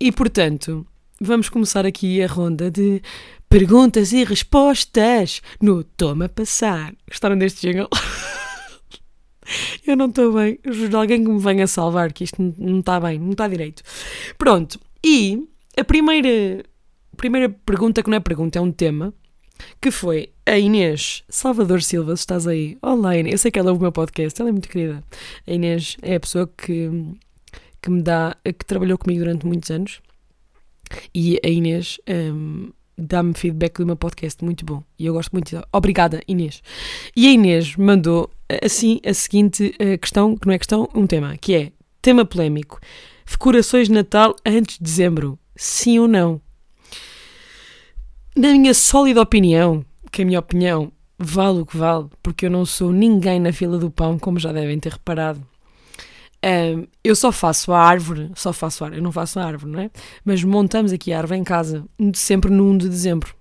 e 0.00 0.12
portanto, 0.12 0.86
vamos 1.20 1.48
começar 1.48 1.84
aqui 1.84 2.22
a 2.22 2.26
ronda 2.26 2.70
de 2.70 3.02
Perguntas 3.48 4.12
e 4.12 4.24
respostas 4.24 5.40
no 5.58 5.82
Toma 5.82 6.28
Passar. 6.28 6.94
Gostaram 7.08 7.38
deste 7.38 7.66
jingle? 7.66 7.88
Eu 9.86 9.96
não 9.96 10.10
estou 10.10 10.34
bem. 10.34 10.58
Juro, 10.66 10.98
alguém 10.98 11.24
que 11.24 11.30
me 11.30 11.40
venha 11.40 11.66
salvar, 11.66 12.12
que 12.12 12.24
isto 12.24 12.36
não 12.58 12.80
está 12.80 13.00
bem, 13.00 13.18
não 13.18 13.30
está 13.30 13.48
direito. 13.48 13.82
Pronto. 14.36 14.78
E 15.02 15.48
a 15.78 15.82
primeira, 15.82 16.62
primeira 17.16 17.48
pergunta, 17.48 18.02
que 18.02 18.10
não 18.10 18.18
é 18.18 18.20
pergunta, 18.20 18.58
é 18.58 18.60
um 18.62 18.70
tema, 18.70 19.14
que 19.80 19.90
foi 19.90 20.28
a 20.44 20.58
Inês 20.58 21.24
Salvador 21.30 21.82
Silva, 21.82 22.14
se 22.16 22.20
estás 22.20 22.46
aí. 22.46 22.76
Olá, 22.82 23.16
Inês. 23.16 23.32
Eu 23.32 23.38
sei 23.38 23.50
que 23.50 23.58
ela 23.58 23.70
ouve 23.70 23.78
o 23.78 23.82
meu 23.82 23.92
podcast, 23.92 24.38
ela 24.38 24.50
é 24.50 24.52
muito 24.52 24.68
querida. 24.68 25.02
A 25.46 25.50
Inês 25.50 25.96
é 26.02 26.16
a 26.16 26.20
pessoa 26.20 26.46
que, 26.46 26.90
que 27.80 27.88
me 27.88 28.02
dá, 28.02 28.36
que 28.44 28.66
trabalhou 28.66 28.98
comigo 28.98 29.20
durante 29.20 29.46
muitos 29.46 29.70
anos. 29.70 30.02
E 31.14 31.40
a 31.42 31.48
Inês 31.48 31.98
um, 32.06 32.72
dá-me 32.98 33.32
feedback 33.34 33.78
do 33.78 33.86
meu 33.86 33.96
podcast 33.96 34.44
muito 34.44 34.64
bom. 34.64 34.82
E 34.98 35.06
eu 35.06 35.14
gosto 35.14 35.32
muito. 35.32 35.60
Obrigada, 35.72 36.20
Inês. 36.26 36.62
E 37.14 37.26
a 37.26 37.30
Inês 37.30 37.76
mandou 37.76 38.30
assim 38.62 39.00
a 39.06 39.14
seguinte 39.14 39.74
questão, 40.00 40.36
que 40.36 40.46
não 40.46 40.54
é 40.54 40.58
questão, 40.58 40.88
um 40.94 41.06
tema, 41.06 41.36
que 41.36 41.54
é 41.54 41.72
tema 42.02 42.24
polémico. 42.24 42.80
Decorações 43.30 43.88
de 43.88 43.94
Natal 43.94 44.34
antes 44.44 44.78
de 44.78 44.84
dezembro. 44.84 45.38
Sim 45.54 45.98
ou 45.98 46.08
não? 46.08 46.40
Na 48.36 48.52
minha 48.52 48.72
sólida 48.72 49.20
opinião, 49.20 49.84
que 50.10 50.22
a 50.22 50.24
minha 50.24 50.38
opinião 50.38 50.92
vale 51.18 51.58
o 51.58 51.66
que 51.66 51.76
vale, 51.76 52.06
porque 52.22 52.46
eu 52.46 52.50
não 52.50 52.64
sou 52.64 52.92
ninguém 52.92 53.40
na 53.40 53.52
fila 53.52 53.76
do 53.76 53.90
pão, 53.90 54.18
como 54.18 54.38
já 54.38 54.52
devem 54.52 54.78
ter 54.78 54.92
reparado. 54.92 55.44
Eu 57.02 57.16
só 57.16 57.32
faço 57.32 57.72
a 57.72 57.80
árvore, 57.80 58.30
só 58.34 58.52
faço 58.52 58.84
a 58.84 58.86
árvore, 58.86 59.00
eu 59.00 59.04
não 59.04 59.12
faço 59.12 59.40
a 59.40 59.44
árvore, 59.44 59.72
não 59.72 59.80
é? 59.80 59.90
Mas 60.24 60.42
montamos 60.44 60.92
aqui 60.92 61.12
a 61.12 61.18
árvore 61.18 61.40
em 61.40 61.44
casa, 61.44 61.84
sempre 62.14 62.50
no 62.50 62.70
1 62.70 62.78
de 62.78 62.88
dezembro. 62.88 63.34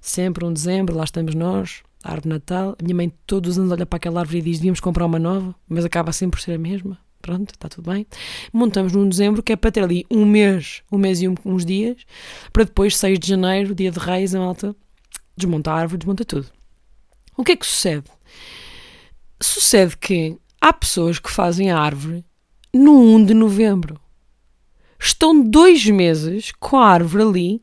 Sempre 0.00 0.44
1 0.44 0.48
de 0.48 0.54
dezembro, 0.54 0.96
lá 0.96 1.04
estamos 1.04 1.34
nós, 1.34 1.82
a 2.02 2.12
árvore 2.12 2.28
Natal. 2.28 2.76
A 2.78 2.82
minha 2.82 2.94
mãe 2.94 3.12
todos 3.26 3.52
os 3.52 3.58
anos 3.58 3.72
olha 3.72 3.86
para 3.86 3.96
aquela 3.96 4.20
árvore 4.20 4.38
e 4.38 4.42
diz: 4.42 4.58
devíamos 4.58 4.80
comprar 4.80 5.06
uma 5.06 5.18
nova, 5.18 5.54
mas 5.68 5.84
acaba 5.84 6.12
sempre 6.12 6.38
por 6.38 6.44
ser 6.44 6.52
a 6.52 6.58
mesma. 6.58 6.98
Pronto, 7.20 7.50
está 7.50 7.68
tudo 7.68 7.90
bem. 7.90 8.06
Montamos 8.52 8.92
no 8.92 9.00
1 9.00 9.02
de 9.04 9.10
dezembro, 9.10 9.42
que 9.42 9.52
é 9.52 9.56
para 9.56 9.72
ter 9.72 9.82
ali 9.82 10.06
um 10.10 10.24
mês, 10.24 10.82
um 10.90 10.98
mês 10.98 11.20
e 11.20 11.28
um, 11.28 11.34
uns 11.44 11.64
dias, 11.64 11.96
para 12.52 12.64
depois, 12.64 12.96
6 12.96 13.18
de 13.18 13.28
janeiro, 13.28 13.74
dia 13.74 13.90
de 13.90 13.98
reis, 13.98 14.34
a 14.34 14.38
malta 14.38 14.74
desmonta 15.36 15.70
a 15.70 15.74
árvore, 15.74 15.98
desmonta 15.98 16.24
tudo. 16.24 16.46
O 17.36 17.44
que 17.44 17.52
é 17.52 17.56
que 17.56 17.66
sucede? 17.66 18.04
Sucede 19.40 19.96
que 19.96 20.36
há 20.60 20.72
pessoas 20.72 21.18
que 21.18 21.30
fazem 21.30 21.70
a 21.70 21.78
árvore 21.78 22.24
no 22.72 23.00
1 23.14 23.24
de 23.26 23.34
novembro. 23.34 24.00
Estão 24.98 25.40
dois 25.40 25.86
meses 25.86 26.52
com 26.58 26.76
a 26.76 26.86
árvore 26.86 27.22
ali, 27.22 27.62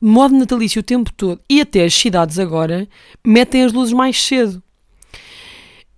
de 0.00 0.08
modo 0.08 0.36
natalício 0.36 0.80
o 0.80 0.84
tempo 0.84 1.12
todo, 1.12 1.40
e 1.48 1.60
até 1.60 1.84
as 1.84 1.94
cidades 1.94 2.38
agora 2.38 2.88
metem 3.24 3.64
as 3.64 3.72
luzes 3.72 3.92
mais 3.92 4.20
cedo. 4.22 4.62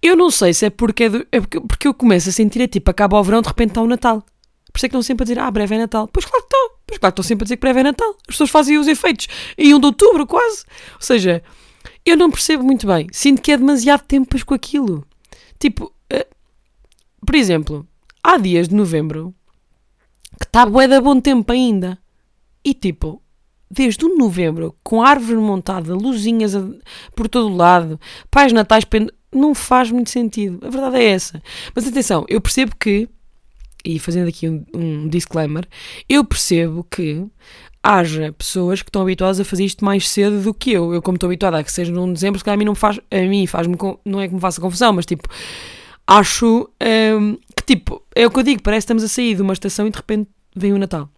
Eu 0.02 0.16
não 0.16 0.30
sei 0.30 0.54
se 0.54 0.66
é 0.66 0.70
porque, 0.70 1.04
é, 1.04 1.08
do, 1.10 1.26
é 1.30 1.40
porque, 1.40 1.60
porque, 1.60 1.88
eu 1.88 1.92
começo 1.92 2.30
a 2.30 2.32
sentir, 2.32 2.62
é 2.62 2.66
tipo, 2.66 2.90
acaba 2.90 3.18
o 3.18 3.22
verão, 3.22 3.42
de 3.42 3.48
repente 3.48 3.70
está 3.70 3.82
o 3.82 3.86
Natal. 3.86 4.24
Por 4.72 4.78
isso 4.78 4.86
é 4.86 4.88
que 4.88 4.92
estão 4.92 5.02
sempre 5.02 5.24
a 5.24 5.26
dizer, 5.26 5.38
ah, 5.38 5.50
breve 5.50 5.74
é 5.74 5.78
Natal. 5.78 6.08
Pois 6.08 6.24
claro 6.24 6.42
que 6.42 6.54
estão. 6.54 6.70
Pois 6.86 6.98
claro 6.98 7.12
que 7.12 7.20
estão 7.20 7.28
sempre 7.28 7.42
a 7.42 7.46
dizer 7.46 7.56
que 7.56 7.60
breve 7.60 7.80
é 7.80 7.82
Natal. 7.82 8.10
As 8.26 8.34
pessoas 8.34 8.50
fazem 8.50 8.78
os 8.78 8.86
efeitos 8.86 9.28
em 9.58 9.74
1 9.74 9.80
de 9.80 9.86
outubro, 9.86 10.26
quase. 10.26 10.64
Ou 10.94 11.00
seja, 11.00 11.42
eu 12.06 12.16
não 12.16 12.30
percebo 12.30 12.64
muito 12.64 12.86
bem. 12.86 13.08
Sinto 13.12 13.42
que 13.42 13.52
é 13.52 13.56
demasiado 13.56 14.02
tempo 14.02 14.44
com 14.46 14.54
aquilo. 14.54 15.04
Tipo, 15.58 15.92
por 17.24 17.34
exemplo, 17.34 17.86
há 18.22 18.38
dias 18.38 18.68
de 18.68 18.74
novembro 18.74 19.34
que 20.38 20.46
está 20.46 20.64
bué 20.64 20.88
da 20.88 21.00
bom 21.00 21.20
tempo 21.20 21.52
ainda. 21.52 21.98
E 22.64 22.74
tipo, 22.74 23.22
desde 23.70 24.04
o 24.04 24.16
novembro, 24.16 24.74
com 24.82 25.02
árvore 25.02 25.38
montada, 25.38 25.94
luzinhas 25.94 26.52
por 27.14 27.28
todo 27.28 27.54
lado, 27.54 28.00
pais 28.30 28.52
natais, 28.52 28.84
não 29.32 29.54
faz 29.54 29.90
muito 29.90 30.10
sentido. 30.10 30.66
A 30.66 30.70
verdade 30.70 30.96
é 30.96 31.10
essa. 31.10 31.42
Mas 31.74 31.86
atenção, 31.86 32.24
eu 32.28 32.40
percebo 32.40 32.74
que, 32.76 33.08
e 33.84 33.98
fazendo 33.98 34.28
aqui 34.28 34.48
um, 34.48 34.64
um 34.74 35.08
disclaimer, 35.08 35.68
eu 36.08 36.24
percebo 36.24 36.84
que 36.84 37.24
haja 37.82 38.32
pessoas 38.32 38.82
que 38.82 38.88
estão 38.88 39.02
habituadas 39.02 39.40
a 39.40 39.44
fazer 39.44 39.64
isto 39.64 39.84
mais 39.84 40.08
cedo 40.08 40.42
do 40.42 40.52
que 40.52 40.72
eu. 40.72 40.92
Eu, 40.92 41.00
como 41.00 41.16
estou 41.16 41.28
habituada 41.28 41.58
a 41.58 41.64
que 41.64 41.72
seja 41.72 41.92
num 41.92 42.12
dezembro, 42.12 42.38
se 42.38 42.44
calhar 42.44 42.56
a 42.56 42.58
mim 42.58 42.64
não 42.64 42.74
faz, 42.74 43.00
a 43.10 43.16
mim 43.16 43.46
faz-me, 43.46 43.76
não 44.04 44.20
é 44.20 44.28
que 44.28 44.34
me 44.34 44.40
faça 44.40 44.60
confusão, 44.60 44.92
mas 44.92 45.06
tipo, 45.06 45.28
acho 46.10 46.68
um, 47.18 47.36
que 47.56 47.64
tipo, 47.64 48.02
é 48.14 48.26
o 48.26 48.30
que 48.30 48.38
eu 48.38 48.42
digo, 48.42 48.62
parece 48.62 48.84
que 48.84 48.92
estamos 48.92 49.04
a 49.04 49.08
sair 49.08 49.36
de 49.36 49.42
uma 49.42 49.52
estação 49.52 49.86
e 49.86 49.90
de 49.90 49.96
repente 49.96 50.28
vem 50.54 50.72
o 50.72 50.78
Natal. 50.78 51.08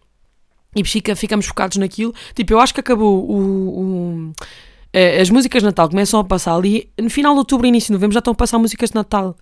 E 0.75 0.83
fica, 0.83 1.15
ficamos 1.15 1.45
focados 1.45 1.77
naquilo. 1.77 2.13
Tipo, 2.33 2.53
eu 2.53 2.59
acho 2.59 2.73
que 2.73 2.79
acabou 2.79 3.29
o, 3.29 4.29
o 4.29 4.33
as 5.19 5.31
músicas 5.31 5.63
de 5.63 5.65
Natal 5.65 5.89
começam 5.89 6.19
a 6.19 6.23
passar 6.23 6.53
ali, 6.53 6.87
no 7.01 7.09
final 7.09 7.33
de 7.33 7.39
outubro 7.39 7.65
início 7.65 7.87
de 7.87 7.93
novembro 7.93 8.13
já 8.13 8.19
estão 8.19 8.33
a 8.33 8.35
passar 8.35 8.59
músicas 8.59 8.91
de 8.91 8.95
Natal. 8.95 9.35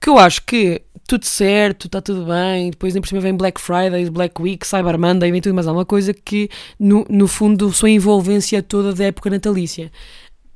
Que 0.00 0.08
eu 0.08 0.16
acho 0.16 0.44
que 0.44 0.82
tudo 1.04 1.24
certo, 1.24 1.86
está 1.86 2.00
tudo 2.00 2.26
bem, 2.26 2.70
depois 2.70 2.94
em 2.94 3.00
por 3.00 3.08
cima 3.08 3.20
vem 3.20 3.36
Black 3.36 3.60
Friday, 3.60 4.08
Black 4.08 4.40
Week, 4.40 4.64
Cyber 4.64 4.96
Monday, 4.96 5.32
vem 5.32 5.40
tudo 5.40 5.54
mais 5.54 5.66
alguma 5.66 5.84
coisa 5.84 6.14
que 6.14 6.48
no, 6.78 7.04
no 7.10 7.26
fundo 7.26 7.72
são 7.72 7.88
a 7.88 7.90
envolvência 7.90 8.62
toda 8.62 8.94
da 8.94 9.06
época 9.06 9.28
natalícia. 9.28 9.90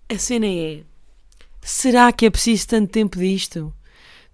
A 0.09 0.17
cena 0.17 0.47
é, 0.47 0.83
será 1.61 2.13
que 2.13 2.25
é 2.25 2.31
preciso 2.31 2.69
tanto 2.69 2.93
tempo 2.93 3.19
disto? 3.19 3.75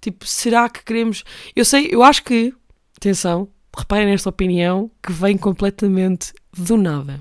Tipo, 0.05 0.27
será 0.27 0.69
que 0.69 0.85
queremos... 0.85 1.25
Eu 1.57 1.65
sei, 1.65 1.89
eu 1.91 2.03
acho 2.03 2.23
que, 2.23 2.53
atenção, 2.95 3.49
reparem 3.75 4.07
nesta 4.07 4.29
opinião 4.29 4.91
que 5.03 5.11
vem 5.11 5.35
completamente 5.35 6.35
do 6.55 6.77
nada. 6.77 7.21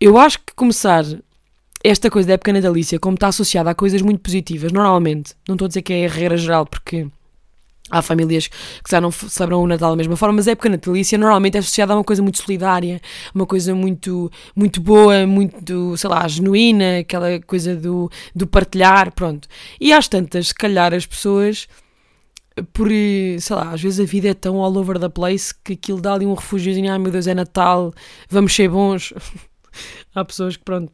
Eu 0.00 0.16
acho 0.16 0.38
que 0.38 0.54
começar 0.56 1.04
esta 1.84 2.10
coisa 2.10 2.28
da 2.28 2.34
época 2.34 2.54
natalícia, 2.54 2.98
como 2.98 3.16
está 3.16 3.28
associada 3.28 3.68
a 3.68 3.74
coisas 3.74 4.00
muito 4.00 4.20
positivas, 4.20 4.72
normalmente, 4.72 5.34
não 5.46 5.56
estou 5.56 5.66
a 5.66 5.68
dizer 5.68 5.82
que 5.82 5.92
é 5.92 6.06
a 6.06 6.08
regra 6.08 6.38
geral, 6.38 6.64
porque 6.64 7.06
há 7.90 8.00
famílias 8.00 8.46
que 8.46 8.90
já 8.90 8.98
não 8.98 9.10
celebram 9.10 9.62
o 9.62 9.66
Natal 9.66 9.90
da 9.90 9.96
mesma 9.96 10.16
forma, 10.16 10.36
mas 10.36 10.48
a 10.48 10.52
época 10.52 10.70
natalícia 10.70 11.18
normalmente 11.18 11.56
é 11.56 11.60
associada 11.60 11.92
a 11.92 11.96
uma 11.96 12.04
coisa 12.04 12.22
muito 12.22 12.38
solidária, 12.38 12.98
uma 13.34 13.44
coisa 13.44 13.74
muito, 13.74 14.32
muito 14.56 14.80
boa, 14.80 15.26
muito, 15.26 15.98
sei 15.98 16.08
lá, 16.08 16.26
genuína, 16.26 17.00
aquela 17.00 17.38
coisa 17.40 17.76
do, 17.76 18.10
do 18.34 18.46
partilhar, 18.46 19.12
pronto. 19.12 19.46
E 19.78 19.92
às 19.92 20.08
tantas, 20.08 20.48
se 20.48 20.54
calhar 20.54 20.94
as 20.94 21.04
pessoas, 21.04 21.68
por, 22.72 22.88
sei 22.88 23.56
lá, 23.56 23.72
às 23.72 23.80
vezes 23.80 24.00
a 24.00 24.04
vida 24.04 24.28
é 24.28 24.34
tão 24.34 24.56
all 24.62 24.76
over 24.76 24.98
the 24.98 25.08
place 25.08 25.54
que 25.64 25.74
aquilo 25.74 26.00
dá 26.00 26.14
ali 26.14 26.26
um 26.26 26.34
refúgiozinho, 26.34 26.92
ai 26.92 26.98
meu 26.98 27.10
Deus, 27.10 27.26
é 27.26 27.34
Natal, 27.34 27.92
vamos 28.28 28.54
ser 28.54 28.68
bons. 28.68 29.12
há 30.14 30.24
pessoas 30.24 30.56
que, 30.56 30.64
pronto, 30.64 30.92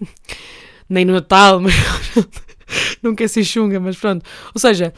nem 0.88 1.04
no 1.04 1.12
Natal, 1.12 1.60
mas 1.62 1.74
não 3.02 3.14
quer 3.14 3.28
ser 3.28 3.44
chunga, 3.44 3.78
mas 3.80 3.96
pronto. 3.96 4.24
Ou 4.54 4.60
seja, 4.60 4.92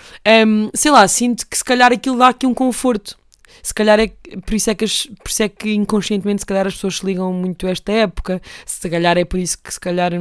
um, 0.46 0.70
sei 0.75 0.90
lá, 0.90 1.06
sinto 1.08 1.46
que 1.48 1.56
se 1.56 1.64
calhar 1.64 1.92
aquilo 1.92 2.18
dá 2.18 2.28
aqui 2.28 2.46
um 2.46 2.54
conforto. 2.54 3.16
Se 3.62 3.75
calhar 3.75 3.98
é 3.98 4.08
por 4.44 4.54
isso 4.54 4.70
é 4.70 4.75
que, 4.75 4.84
as, 4.84 5.06
por 5.06 5.28
isso 5.28 5.42
é 5.42 5.48
que 5.48 5.72
inconscientemente 5.72 6.42
se 6.42 6.46
calhar 6.46 6.66
as 6.66 6.75
pessoas 6.75 6.98
se 6.98 7.06
ligam 7.06 7.32
muito 7.32 7.66
a 7.66 7.70
esta 7.70 7.90
época. 7.90 8.40
Se 8.64 8.88
calhar 8.88 9.16
é 9.18 9.25
por 9.25 9.38
isso 9.38 9.58
que 9.58 9.72
se 9.72 9.80
calhar 9.80 10.12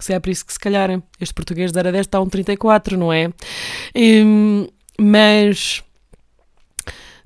se 0.00 0.12
é 0.12 0.20
por 0.20 0.30
isso 0.30 0.46
que 0.46 0.52
se 0.52 0.58
calhar 0.58 1.02
este 1.20 1.34
português 1.34 1.72
da 1.72 1.80
era 1.80 1.92
10 1.92 2.06
está 2.06 2.20
um 2.20 2.28
34, 2.28 2.96
não 2.96 3.12
é? 3.12 3.30
Um, 3.94 4.66
mas 5.00 5.82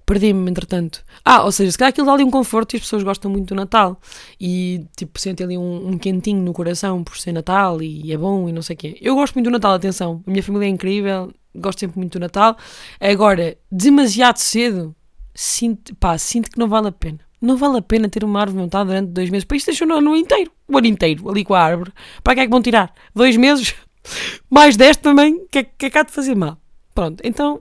perdi-me, 0.04 0.50
entretanto. 0.50 1.02
Ah, 1.24 1.44
ou 1.44 1.52
seja, 1.52 1.72
se 1.72 1.78
calhar 1.78 1.90
aquilo 1.90 2.06
dá 2.06 2.12
ali 2.12 2.24
um 2.24 2.30
conforto 2.30 2.74
e 2.74 2.76
as 2.76 2.82
pessoas 2.82 3.02
gostam 3.02 3.30
muito 3.30 3.48
do 3.48 3.54
Natal 3.54 3.98
e, 4.40 4.84
tipo, 4.96 5.18
sentem 5.18 5.44
ali 5.44 5.58
um, 5.58 5.88
um 5.88 5.98
quentinho 5.98 6.42
no 6.42 6.52
coração 6.52 7.02
por 7.02 7.16
ser 7.16 7.32
Natal 7.32 7.80
e 7.82 8.12
é 8.12 8.16
bom 8.16 8.48
e 8.48 8.52
não 8.52 8.62
sei 8.62 8.74
o 8.74 8.78
quê. 8.78 8.98
Eu 9.00 9.14
gosto 9.14 9.34
muito 9.34 9.46
do 9.46 9.52
Natal, 9.52 9.72
atenção. 9.72 10.22
A 10.26 10.30
minha 10.30 10.42
família 10.42 10.66
é 10.66 10.68
incrível, 10.68 11.32
gosto 11.54 11.80
sempre 11.80 11.98
muito 11.98 12.18
do 12.18 12.20
Natal. 12.20 12.56
Agora, 13.00 13.56
demasiado 13.70 14.36
cedo, 14.38 14.94
sinto, 15.34 15.94
pá, 15.96 16.18
sinto 16.18 16.50
que 16.50 16.58
não 16.58 16.68
vale 16.68 16.88
a 16.88 16.92
pena. 16.92 17.20
Não 17.40 17.56
vale 17.56 17.78
a 17.78 17.82
pena 17.82 18.08
ter 18.08 18.22
uma 18.22 18.40
árvore 18.40 18.62
montada 18.62 18.84
durante 18.86 19.10
dois 19.10 19.28
meses. 19.30 19.44
Para 19.44 19.56
isto 19.56 19.66
deixou 19.66 19.86
no 19.86 19.96
ano 19.96 20.14
inteiro, 20.14 20.50
o 20.68 20.78
ano 20.78 20.86
inteiro, 20.86 21.28
ali 21.28 21.44
com 21.44 21.54
a 21.54 21.60
árvore. 21.60 21.92
Para 22.22 22.34
que 22.34 22.40
é 22.40 22.44
que 22.44 22.50
vão 22.50 22.62
tirar? 22.62 22.92
Dois 23.14 23.36
meses? 23.36 23.74
Mais 24.48 24.76
dez 24.76 24.96
também? 24.96 25.44
Que 25.50 25.58
é 25.58 25.62
que 25.64 25.86
é 25.86 25.90
cá 25.90 26.02
de 26.02 26.12
fazer 26.12 26.36
mal? 26.36 26.58
Pronto, 26.94 27.20
então, 27.24 27.60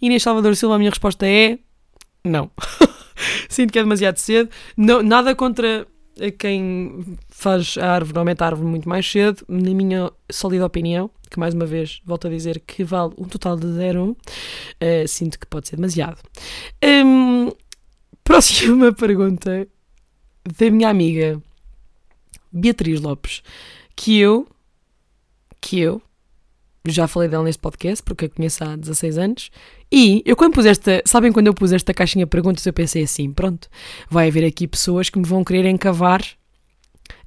Inês 0.00 0.22
Salvador 0.22 0.56
Silva, 0.56 0.74
a 0.74 0.78
minha 0.78 0.90
resposta 0.90 1.26
é 1.26 1.58
não. 2.24 2.50
Sinto 3.48 3.72
que 3.72 3.78
é 3.78 3.82
demasiado 3.82 4.16
cedo. 4.16 4.50
Não, 4.76 5.02
nada 5.02 5.34
contra 5.34 5.86
quem 6.38 7.16
faz 7.28 7.76
a 7.78 7.92
árvore, 7.92 8.18
aumenta 8.18 8.44
a 8.44 8.48
árvore 8.48 8.68
muito 8.68 8.88
mais 8.88 9.10
cedo, 9.10 9.44
na 9.48 9.74
minha 9.74 10.10
sólida 10.30 10.64
opinião, 10.64 11.10
que 11.30 11.38
mais 11.38 11.54
uma 11.54 11.66
vez 11.66 12.00
volto 12.04 12.26
a 12.26 12.30
dizer 12.30 12.60
que 12.60 12.84
vale 12.84 13.12
um 13.18 13.24
total 13.24 13.56
de 13.56 13.66
zero, 13.72 14.10
uh, 14.10 15.08
sinto 15.08 15.38
que 15.38 15.46
pode 15.46 15.68
ser 15.68 15.76
demasiado. 15.76 16.18
Um, 16.82 17.50
próxima 18.22 18.92
pergunta 18.92 19.66
da 20.58 20.70
minha 20.70 20.88
amiga 20.88 21.42
Beatriz 22.52 23.00
Lopes, 23.00 23.42
que 23.96 24.18
eu, 24.18 24.46
que 25.60 25.80
eu, 25.80 26.00
já 26.86 27.08
falei 27.08 27.28
dela 27.28 27.44
neste 27.44 27.60
podcast, 27.60 28.02
porque 28.02 28.26
a 28.26 28.28
conheço 28.28 28.62
há 28.62 28.76
16 28.76 29.16
anos, 29.16 29.50
e 29.90 30.22
eu 30.26 30.36
quando 30.36 30.52
pus 30.52 30.66
esta, 30.66 31.02
sabem 31.06 31.32
quando 31.32 31.46
eu 31.46 31.54
pus 31.54 31.72
esta 31.72 31.94
caixinha 31.94 32.26
de 32.26 32.30
perguntas, 32.30 32.64
eu 32.66 32.72
pensei 32.74 33.04
assim, 33.04 33.32
pronto, 33.32 33.68
vai 34.10 34.28
haver 34.28 34.44
aqui 34.44 34.66
pessoas 34.68 35.08
que 35.08 35.18
me 35.18 35.24
vão 35.24 35.42
querer 35.42 35.64
encavar. 35.66 36.22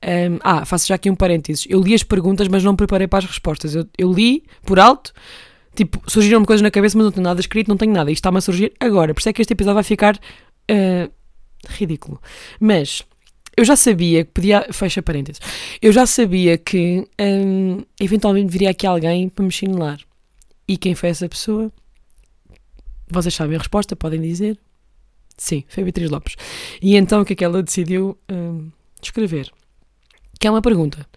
Um, 0.04 0.38
ah, 0.42 0.64
faço 0.64 0.88
já 0.88 0.96
aqui 0.96 1.10
um 1.10 1.16
parênteses. 1.16 1.66
Eu 1.68 1.82
li 1.82 1.96
as 1.96 2.04
perguntas, 2.04 2.48
mas 2.48 2.64
não 2.64 2.76
preparei 2.76 3.08
para 3.08 3.20
as 3.20 3.26
respostas. 3.26 3.74
Eu, 3.74 3.88
eu 3.98 4.12
li 4.14 4.44
por 4.64 4.80
alto, 4.80 5.12
tipo, 5.76 6.02
surgiram-me 6.08 6.46
coisas 6.46 6.62
na 6.62 6.70
cabeça, 6.70 6.96
mas 6.96 7.06
não 7.06 7.12
tenho 7.12 7.24
nada 7.24 7.40
escrito, 7.40 7.68
não 7.68 7.78
tenho 7.78 7.94
nada. 7.94 8.12
Isto 8.12 8.20
está-me 8.20 8.38
a 8.38 8.42
surgir 8.42 8.74
agora. 8.80 9.12
Por 9.14 9.20
isso 9.22 9.30
é 9.30 9.34
que 9.34 9.42
este 9.42 9.54
episódio 9.54 9.76
vai 9.76 9.84
ficar 9.84 10.16
uh, 10.18 11.12
ridículo. 11.68 12.22
Mas 12.60 13.02
eu 13.58 13.66
já 13.66 13.76
sabia 13.76 14.24
que 14.24 14.32
podia. 14.32 14.68
Fecha 14.72 15.02
parênteses. 15.02 15.42
Eu 15.82 15.92
já 15.92 16.06
sabia 16.06 16.60
que 16.60 17.08
hum, 17.20 17.84
eventualmente 18.00 18.52
viria 18.52 18.70
aqui 18.70 18.86
alguém 18.86 19.28
para 19.28 19.44
me 19.44 19.52
chinilar. 19.52 20.00
E 20.68 20.78
quem 20.78 20.94
foi 20.94 21.10
essa 21.10 21.28
pessoa? 21.28 21.72
Vocês 23.10 23.34
sabem 23.34 23.56
a 23.56 23.60
resposta, 23.60 23.96
podem 23.96 24.22
dizer. 24.22 24.60
Sim, 25.36 25.64
foi 25.68 25.84
Beatriz 25.84 26.12
Lopes. 26.12 26.36
E 26.82 26.96
então 26.96 27.22
o 27.22 27.26
que 27.26 27.34
é 27.34 27.36
que 27.36 27.44
ela 27.44 27.64
decidiu 27.64 28.16
hum, 28.32 28.70
escrever? 29.02 29.52
Que 30.40 30.46
é 30.46 30.52
uma 30.52 30.62
pergunta. 30.62 31.08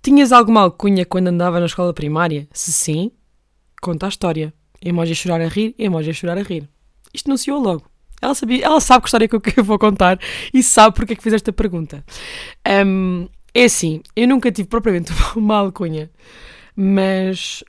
Tinhas 0.00 0.30
alguma 0.30 0.60
alcunha 0.60 1.04
quando 1.04 1.28
andava 1.28 1.58
na 1.58 1.66
escola 1.66 1.92
primária? 1.92 2.46
Se 2.52 2.72
sim, 2.72 3.10
conta 3.82 4.06
a 4.06 4.08
história. 4.08 4.54
Emoji 4.80 5.12
a 5.12 5.14
chorar 5.16 5.40
a 5.40 5.48
rir, 5.48 5.74
emoji 5.76 6.10
a 6.10 6.12
chorar 6.12 6.38
a 6.38 6.42
rir. 6.42 6.68
Isto 7.12 7.28
anunciou 7.28 7.60
logo. 7.60 7.84
Ela, 8.20 8.34
sabia, 8.34 8.64
ela 8.64 8.80
sabe 8.80 9.02
que 9.02 9.08
história 9.08 9.28
que 9.28 9.36
eu, 9.36 9.40
que 9.40 9.58
eu 9.58 9.64
vou 9.64 9.78
contar 9.78 10.18
e 10.52 10.62
sabe 10.62 10.94
porque 10.94 11.12
é 11.12 11.16
que 11.16 11.22
fiz 11.22 11.32
esta 11.32 11.52
pergunta. 11.52 12.04
Um, 12.86 13.28
é 13.54 13.64
assim, 13.64 14.02
eu 14.14 14.26
nunca 14.28 14.50
tive 14.52 14.68
propriamente 14.68 15.12
uma 15.36 15.56
alcunha, 15.56 16.10
mas. 16.74 17.64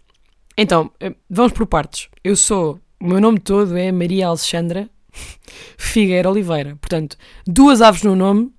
Então, 0.58 0.92
eh, 1.00 1.16
vamos 1.30 1.54
por 1.54 1.66
partes. 1.66 2.10
Eu 2.24 2.36
sou. 2.36 2.80
O 3.00 3.08
meu 3.08 3.22
nome 3.22 3.40
todo 3.40 3.78
é 3.78 3.92
Maria 3.92 4.28
Alexandra 4.28 4.90
Figueira 5.78 6.30
Oliveira. 6.30 6.76
Portanto, 6.82 7.18
duas 7.48 7.82
aves 7.82 8.04
no 8.04 8.16
nome 8.16 8.52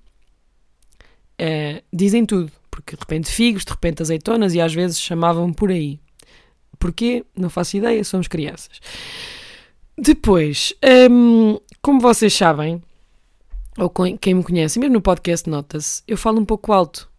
uh, 1.39 1.81
dizem 1.93 2.25
tudo. 2.25 2.51
Porque 2.69 2.95
de 2.95 3.01
repente 3.01 3.29
figos, 3.29 3.65
de 3.65 3.71
repente 3.71 4.01
azeitonas 4.01 4.53
e 4.53 4.61
às 4.61 4.73
vezes 4.73 4.99
chamavam 4.99 5.51
por 5.53 5.69
aí. 5.69 5.99
Porquê? 6.79 7.23
Não 7.35 7.49
faço 7.49 7.77
ideia, 7.77 8.03
somos 8.03 8.27
crianças. 8.27 8.79
Depois, 9.97 10.73
um, 11.11 11.59
como 11.81 11.99
vocês 11.99 12.33
sabem, 12.33 12.81
ou 13.77 13.89
quem 13.89 14.33
me 14.33 14.43
conhece, 14.43 14.79
mesmo 14.79 14.93
no 14.93 15.01
podcast 15.01 15.49
nota-se, 15.49 16.03
eu 16.07 16.17
falo 16.17 16.39
um 16.39 16.45
pouco 16.45 16.71
alto. 16.71 17.09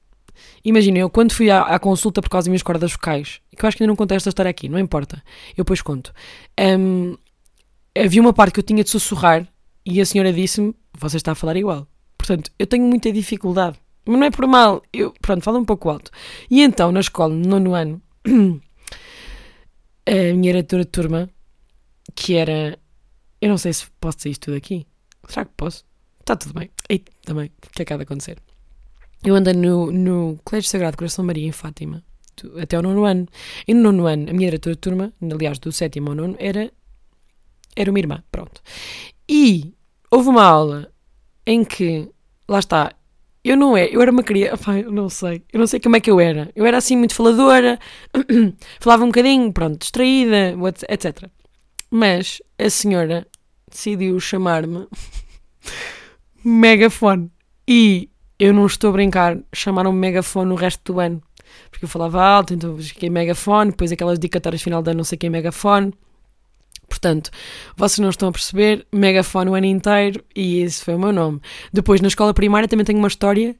Imaginem, 0.64 1.02
eu 1.02 1.10
quando 1.10 1.32
fui 1.32 1.50
à, 1.50 1.62
à, 1.62 1.78
consulta 1.78 2.22
por 2.22 2.28
causa 2.28 2.44
das 2.44 2.48
minhas 2.48 2.62
cordas 2.62 2.92
vocais, 2.92 3.40
que 3.56 3.64
eu 3.64 3.68
acho 3.68 3.76
que 3.76 3.82
ainda 3.82 3.90
não 3.90 3.96
contei 3.96 4.16
esta 4.16 4.28
história 4.28 4.50
aqui, 4.50 4.68
não 4.68 4.78
importa, 4.78 5.22
eu 5.50 5.64
depois 5.64 5.82
conto. 5.82 6.12
Um, 6.58 7.16
havia 7.96 8.20
uma 8.20 8.32
parte 8.32 8.54
que 8.54 8.60
eu 8.60 8.64
tinha 8.64 8.82
de 8.82 8.90
sussurrar 8.90 9.46
e 9.84 10.00
a 10.00 10.06
senhora 10.06 10.32
disse-me: 10.32 10.74
Você 10.98 11.16
está 11.16 11.32
a 11.32 11.34
falar 11.34 11.56
igual. 11.56 11.86
Portanto, 12.16 12.50
eu 12.58 12.66
tenho 12.66 12.84
muita 12.84 13.12
dificuldade. 13.12 13.78
Mas 14.04 14.18
não 14.18 14.26
é 14.26 14.30
por 14.30 14.46
mal, 14.46 14.82
eu, 14.92 15.12
pronto, 15.20 15.42
falo 15.42 15.58
um 15.58 15.64
pouco 15.64 15.88
alto. 15.88 16.10
E 16.50 16.60
então, 16.60 16.90
na 16.90 17.00
escola, 17.00 17.32
no 17.34 17.48
nono 17.48 17.74
ano, 17.74 18.02
a 20.06 20.34
minha 20.34 20.52
diretora 20.52 20.84
de 20.84 20.90
turma 20.90 21.30
que 22.14 22.34
era. 22.34 22.78
Eu 23.42 23.48
não 23.48 23.58
sei 23.58 23.72
se 23.72 23.90
posso 24.00 24.18
dizer 24.18 24.30
isto 24.30 24.44
tudo 24.44 24.56
aqui. 24.56 24.86
Será 25.28 25.44
que 25.44 25.52
posso? 25.56 25.84
Está 26.20 26.36
tudo 26.36 26.54
bem. 26.54 26.70
E 26.88 27.00
também, 27.24 27.46
o 27.46 27.70
que 27.72 27.82
acaba 27.82 27.98
de 27.98 28.04
acontecer? 28.04 28.38
Eu 29.24 29.34
andei 29.34 29.52
no, 29.52 29.90
no 29.90 30.38
Colégio 30.44 30.70
Sagrado 30.70 30.96
Coração 30.96 31.24
Maria 31.24 31.48
em 31.48 31.50
Fátima 31.50 32.04
até 32.60 32.78
o 32.78 32.82
nono 32.82 33.04
ano. 33.04 33.26
E 33.66 33.74
no 33.74 33.90
nono 33.90 34.06
ano, 34.06 34.30
a 34.30 34.32
minha 34.32 34.46
diretora 34.46 34.76
de 34.76 34.80
turma, 34.80 35.12
aliás, 35.20 35.58
do 35.58 35.72
sétimo 35.72 36.10
ao 36.10 36.14
nono, 36.14 36.36
era, 36.38 36.72
era 37.74 37.90
uma 37.90 37.98
irmã. 37.98 38.22
Pronto. 38.30 38.62
E 39.28 39.74
houve 40.08 40.28
uma 40.28 40.44
aula 40.44 40.92
em 41.44 41.64
que, 41.64 42.08
lá 42.48 42.60
está, 42.60 42.94
eu 43.42 43.56
não 43.56 43.76
é, 43.76 43.88
eu 43.92 44.00
era 44.00 44.12
uma 44.12 44.22
criança, 44.22 44.78
eu 44.78 44.92
não 44.92 45.08
sei, 45.08 45.42
eu 45.52 45.58
não 45.58 45.66
sei 45.66 45.80
como 45.80 45.96
é 45.96 46.00
que 46.00 46.10
eu 46.12 46.20
era. 46.20 46.48
Eu 46.54 46.64
era 46.64 46.78
assim 46.78 46.96
muito 46.96 47.16
faladora, 47.16 47.76
falava 48.78 49.02
um 49.02 49.08
bocadinho, 49.08 49.52
pronto, 49.52 49.80
distraída, 49.80 50.54
etc. 50.88 51.28
Mas 51.90 52.40
a 52.56 52.70
senhora 52.70 53.26
decidiu 53.72 54.20
chamar-me 54.20 54.86
megafone. 56.44 57.30
E 57.66 58.10
eu 58.38 58.52
não 58.52 58.66
estou 58.66 58.90
a 58.90 58.92
brincar, 58.92 59.38
chamaram-me 59.52 59.98
megafone 59.98 60.52
o 60.52 60.56
resto 60.56 60.92
do 60.92 61.00
ano. 61.00 61.22
Porque 61.70 61.84
eu 61.84 61.88
falava 61.88 62.22
alto, 62.22 62.54
então 62.54 62.76
fiquei 62.78 63.10
megafone, 63.10 63.70
depois 63.70 63.92
aquelas 63.92 64.18
dicatórias 64.18 64.62
final 64.62 64.80
ano, 64.80 64.98
não 64.98 65.04
sei 65.04 65.18
quem 65.18 65.30
megafone. 65.30 65.92
Portanto, 66.88 67.30
vocês 67.76 67.98
não 68.00 68.10
estão 68.10 68.28
a 68.28 68.32
perceber, 68.32 68.86
megafone 68.92 69.50
o 69.50 69.54
ano 69.54 69.66
inteiro 69.66 70.22
e 70.36 70.60
esse 70.60 70.84
foi 70.84 70.94
o 70.94 70.98
meu 70.98 71.12
nome. 71.12 71.40
Depois, 71.72 72.00
na 72.00 72.08
escola 72.08 72.34
primária, 72.34 72.68
também 72.68 72.84
tenho 72.84 72.98
uma 72.98 73.08
história 73.08 73.56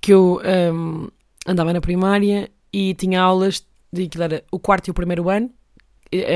que 0.00 0.12
eu 0.12 0.40
um, 0.72 1.08
andava 1.46 1.72
na 1.72 1.80
primária 1.80 2.50
e 2.72 2.94
tinha 2.94 3.20
aulas 3.20 3.66
de 3.92 4.04
aquilo 4.04 4.24
era 4.24 4.44
o 4.52 4.58
quarto 4.58 4.88
e 4.88 4.90
o 4.90 4.94
primeiro 4.94 5.28
ano, 5.28 5.50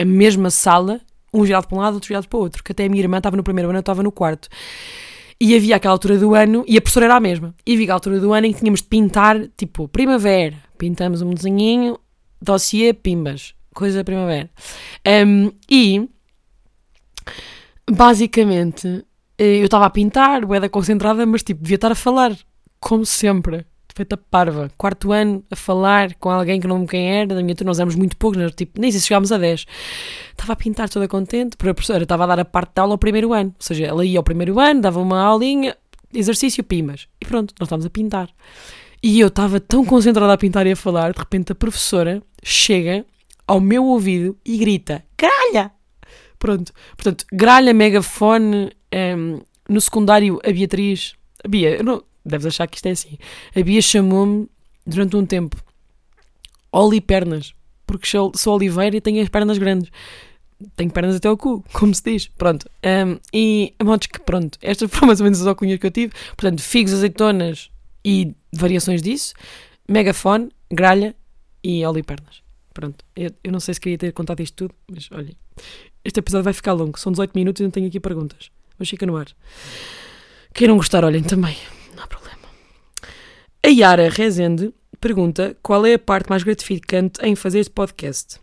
a 0.01 0.05
mesma 0.05 0.51
sala, 0.51 1.01
um 1.33 1.45
girado 1.47 1.67
para 1.67 1.77
um 1.77 1.81
lado, 1.81 1.95
outro 1.95 2.09
girado 2.09 2.29
para 2.29 2.39
o 2.39 2.41
outro, 2.41 2.63
que 2.63 2.73
até 2.73 2.85
a 2.85 2.89
minha 2.89 3.03
irmã 3.03 3.19
estava 3.19 3.37
no 3.37 3.43
primeiro 3.43 3.69
ano, 3.71 3.79
eu 3.79 3.81
estava 3.81 4.03
no 4.03 4.13
quarto. 4.13 4.49
E 5.41 5.57
havia 5.57 5.77
aquela 5.77 5.95
altura 5.95 6.19
do 6.19 6.35
ano, 6.35 6.65
e 6.69 6.77
a 6.77 6.81
professora 6.81 7.07
era 7.07 7.17
a 7.17 7.21
mesma, 7.21 7.55
e 7.67 7.73
havia 7.73 7.85
aquela 7.85 7.97
altura 7.97 8.21
do 8.21 8.33
ano 8.33 8.47
em 8.47 8.53
que 8.53 8.61
tínhamos 8.61 8.81
de 8.81 8.89
pintar, 8.89 9.49
tipo, 9.57 9.89
primavera, 9.89 10.57
pintamos 10.79 11.23
um 11.23 11.31
desenhinho, 11.31 11.99
dossiê, 12.41 12.93
pimbas, 12.93 13.55
coisa 13.75 13.99
da 13.99 14.05
primavera. 14.05 14.51
Um, 15.27 15.51
e, 15.71 16.09
basicamente, 17.91 19.05
eh, 19.39 19.59
eu 19.59 19.65
estava 19.65 19.87
a 19.87 19.91
pintar, 19.91 20.45
boeda 20.45 20.69
concentrada, 20.69 21.25
mas 21.27 21.43
tipo, 21.43 21.63
devia 21.63 21.77
estar 21.77 21.91
a 21.91 21.97
falar, 21.97 22.37
como 22.79 23.05
sempre 23.05 23.67
feita 23.95 24.17
parva. 24.17 24.71
Quarto 24.77 25.13
ano 25.13 25.45
a 25.51 25.57
falar 25.57 26.15
com 26.15 26.31
alguém 26.31 26.61
que 26.61 26.67
não 26.67 26.81
me 26.81 26.87
quem 26.87 27.11
era, 27.11 27.35
da 27.35 27.43
minha 27.43 27.55
turma, 27.55 27.71
nós 27.71 27.79
éramos 27.79 27.95
muito 27.95 28.17
poucos, 28.17 28.53
tipo, 28.55 28.81
nem 28.81 28.91
sei 28.91 29.01
se 29.01 29.07
chegámos 29.07 29.31
a 29.33 29.39
10. 29.39 29.67
Estava 30.31 30.53
a 30.53 30.57
pintar 30.57 30.89
toda 30.89 31.07
contente, 31.07 31.57
porque 31.57 31.71
a 31.71 31.75
professora 31.75 32.03
estava 32.03 32.25
a 32.25 32.27
dar 32.27 32.41
a 32.41 32.45
parte 32.45 32.73
da 32.75 32.83
aula 32.83 32.95
ao 32.95 32.99
primeiro 32.99 33.33
ano. 33.33 33.51
Ou 33.51 33.65
seja, 33.65 33.87
ela 33.87 34.05
ia 34.05 34.19
ao 34.19 34.25
primeiro 34.25 34.59
ano, 34.59 34.81
dava 34.81 35.01
uma 35.01 35.21
aulinha, 35.21 35.77
exercício, 36.13 36.65
pimas. 36.65 37.09
E 37.21 37.25
pronto, 37.25 37.55
nós 37.59 37.67
estávamos 37.67 37.87
a 37.87 37.91
pintar. 37.91 38.29
E 39.03 39.19
eu 39.21 39.29
estava 39.29 39.59
tão 39.59 39.85
concentrada 39.85 40.33
a 40.33 40.39
pintar 40.39 40.67
e 40.67 40.73
a 40.73 40.77
falar, 40.77 41.13
de 41.13 41.19
repente 41.19 41.53
a 41.53 41.55
professora 41.55 42.23
chega 42.43 43.05
ao 43.47 43.61
meu 43.61 43.85
ouvido 43.85 44.37
e 44.45 44.57
grita: 44.57 45.05
Gralha! 45.19 45.73
Pronto, 46.39 46.73
portanto, 46.97 47.25
gralha, 47.33 47.73
megafone. 47.73 48.67
Um, 48.67 48.69
ehm, 48.91 49.41
no 49.69 49.81
secundário, 49.81 50.41
a 50.45 50.51
Beatriz. 50.51 51.15
A 51.45 51.49
Bia, 51.49 51.77
eu 51.77 51.85
não, 51.85 52.03
deves 52.25 52.47
achar 52.47 52.67
que 52.67 52.77
isto 52.77 52.87
é 52.87 52.91
assim. 52.91 53.19
A 53.55 53.63
Bia 53.63 53.81
chamou-me 53.81 54.49
durante 54.87 55.17
um 55.17 55.25
tempo 55.27 55.57
Oli 56.73 57.01
Pernas, 57.01 57.55
porque 57.87 58.07
sou, 58.07 58.33
sou 58.35 58.57
Oliveira 58.57 58.97
e 58.97 59.01
tenho 59.01 59.23
as 59.23 59.29
pernas 59.29 59.59
grandes. 59.59 59.91
Tenho 60.77 60.91
pernas 60.91 61.17
até 61.17 61.29
ao 61.29 61.37
cu, 61.37 61.63
como 61.73 61.95
se 61.95 62.03
diz. 62.03 62.29
Pronto. 62.29 62.69
Um, 62.85 63.19
e 63.33 63.75
a 63.79 63.85
modos 63.85 64.07
que, 64.07 64.21
pronto, 64.21 64.59
estas 64.63 64.91
foram 64.91 65.09
mais 65.09 65.21
ou 65.21 65.25
menos 65.25 65.41
as 65.41 65.47
alcunhas 65.47 65.79
que 65.79 65.87
eu 65.87 65.91
tive. 65.91 66.13
Portanto, 66.37 66.63
figos, 66.63 66.93
azeitonas 66.93 67.71
e 68.05 68.35
variações 68.53 69.03
disso. 69.03 69.35
Megafone, 69.89 70.51
gralha 70.71 71.15
e 71.63 71.85
Oli 71.85 72.03
Pernas. 72.03 72.43
Pronto. 72.73 73.05
Eu, 73.15 73.31
eu 73.45 73.53
não 73.53 73.61
sei 73.61 73.75
se 73.75 73.81
queria 73.81 73.99
ter 73.99 74.13
contado 74.13 74.41
isto 74.41 74.55
tudo, 74.55 74.75
mas 74.91 75.11
olhem. 75.13 75.37
Este 76.05 76.21
episódio 76.21 76.45
vai 76.45 76.53
ficar 76.53 76.73
longo. 76.73 76.99
São 76.99 77.13
18 77.13 77.33
minutos 77.35 77.61
e 77.61 77.65
não 77.65 77.71
tenho 77.71 77.89
aqui 77.89 78.01
perguntas. 78.01 78.51
Mas 78.79 78.89
fica 78.89 79.05
no 79.05 79.17
ar. 79.17 79.27
Quem 80.55 80.69
não 80.69 80.77
gostar, 80.77 81.05
olhem 81.05 81.23
também. 81.23 81.57
A 83.65 83.69
Yara 83.69 84.09
Rezende 84.09 84.75
pergunta 85.01 85.57
qual 85.63 85.87
é 85.87 85.95
a 85.95 85.99
parte 85.99 86.29
mais 86.29 86.43
gratificante 86.43 87.25
em 87.25 87.37
fazer 87.37 87.61
este 87.61 87.73
podcast. 87.73 88.41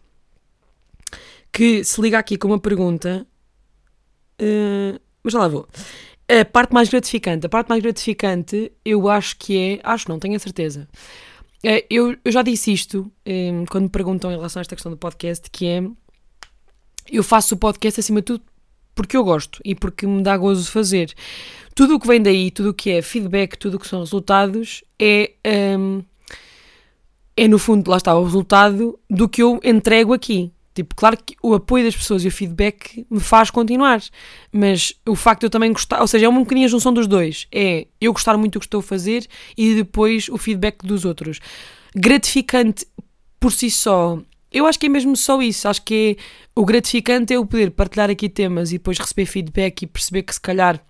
Que 1.51 1.83
se 1.83 2.01
liga 2.01 2.17
aqui 2.17 2.37
com 2.37 2.47
uma 2.47 2.59
pergunta, 2.59 3.27
uh, 4.41 4.99
mas 5.21 5.33
já 5.33 5.39
lá 5.39 5.47
vou. 5.49 5.67
A 6.27 6.45
parte 6.45 6.73
mais 6.73 6.87
gratificante, 6.87 7.45
a 7.45 7.49
parte 7.49 7.67
mais 7.67 7.81
gratificante 7.81 8.71
eu 8.85 9.09
acho 9.09 9.37
que 9.37 9.57
é, 9.57 9.79
acho 9.83 10.07
não, 10.07 10.19
tenho 10.19 10.37
a 10.37 10.39
certeza. 10.39 10.87
Uh, 11.65 11.83
eu, 11.89 12.17
eu 12.23 12.31
já 12.31 12.41
disse 12.41 12.71
isto 12.71 13.11
um, 13.25 13.65
quando 13.65 13.83
me 13.83 13.89
perguntam 13.89 14.31
em 14.31 14.35
relação 14.35 14.59
a 14.59 14.61
esta 14.61 14.75
questão 14.75 14.91
do 14.91 14.97
podcast, 14.97 15.49
que 15.51 15.65
é 15.65 15.83
eu 17.11 17.23
faço 17.23 17.55
o 17.55 17.57
podcast 17.57 17.99
acima 17.99 18.21
de 18.21 18.25
tudo 18.25 18.43
porque 18.95 19.15
eu 19.15 19.23
gosto 19.23 19.61
e 19.63 19.73
porque 19.73 20.05
me 20.05 20.21
dá 20.21 20.37
gozo 20.37 20.69
fazer 20.69 21.13
tudo 21.79 21.95
o 21.95 21.99
que 22.01 22.07
vem 22.07 22.21
daí, 22.21 22.51
tudo 22.51 22.71
o 22.71 22.73
que 22.73 22.89
é 22.89 23.01
feedback, 23.01 23.55
tudo 23.55 23.75
o 23.75 23.79
que 23.79 23.87
são 23.87 23.99
resultados, 23.99 24.83
é, 25.01 25.31
um, 25.79 26.03
é 27.37 27.47
no 27.47 27.57
fundo, 27.57 27.89
lá 27.89 27.95
está, 27.95 28.13
o 28.17 28.23
resultado 28.25 28.99
do 29.09 29.29
que 29.29 29.41
eu 29.41 29.61
entrego 29.63 30.13
aqui. 30.13 30.51
Tipo, 30.75 30.93
claro 30.93 31.15
que 31.15 31.37
o 31.41 31.53
apoio 31.53 31.85
das 31.85 31.95
pessoas 31.95 32.25
e 32.25 32.27
o 32.27 32.31
feedback 32.31 33.07
me 33.09 33.21
faz 33.21 33.49
continuar, 33.49 34.01
mas 34.51 34.93
o 35.07 35.15
facto 35.15 35.39
de 35.39 35.45
eu 35.45 35.49
também 35.49 35.71
gostar, 35.71 36.01
ou 36.01 36.07
seja, 36.07 36.25
é 36.25 36.27
uma 36.27 36.41
bocadinho 36.41 36.65
a 36.65 36.69
junção 36.69 36.93
dos 36.93 37.07
dois. 37.07 37.47
É 37.49 37.87
eu 38.01 38.11
gostar 38.11 38.35
muito 38.35 38.55
do 38.55 38.59
que 38.59 38.65
estou 38.65 38.81
a 38.81 38.83
fazer 38.83 39.25
e 39.57 39.73
depois 39.73 40.27
o 40.27 40.37
feedback 40.37 40.85
dos 40.85 41.05
outros. 41.05 41.39
Gratificante 41.95 42.85
por 43.39 43.53
si 43.53 43.71
só. 43.71 44.19
Eu 44.51 44.65
acho 44.65 44.77
que 44.77 44.87
é 44.87 44.89
mesmo 44.89 45.15
só 45.15 45.41
isso. 45.41 45.65
Acho 45.65 45.81
que 45.83 46.17
é, 46.19 46.23
o 46.53 46.65
gratificante 46.65 47.33
é 47.33 47.39
o 47.39 47.45
poder 47.45 47.71
partilhar 47.71 48.09
aqui 48.09 48.27
temas 48.27 48.71
e 48.71 48.73
depois 48.73 48.99
receber 48.99 49.25
feedback 49.25 49.83
e 49.83 49.87
perceber 49.87 50.23
que 50.23 50.33
se 50.33 50.41
calhar 50.41 50.83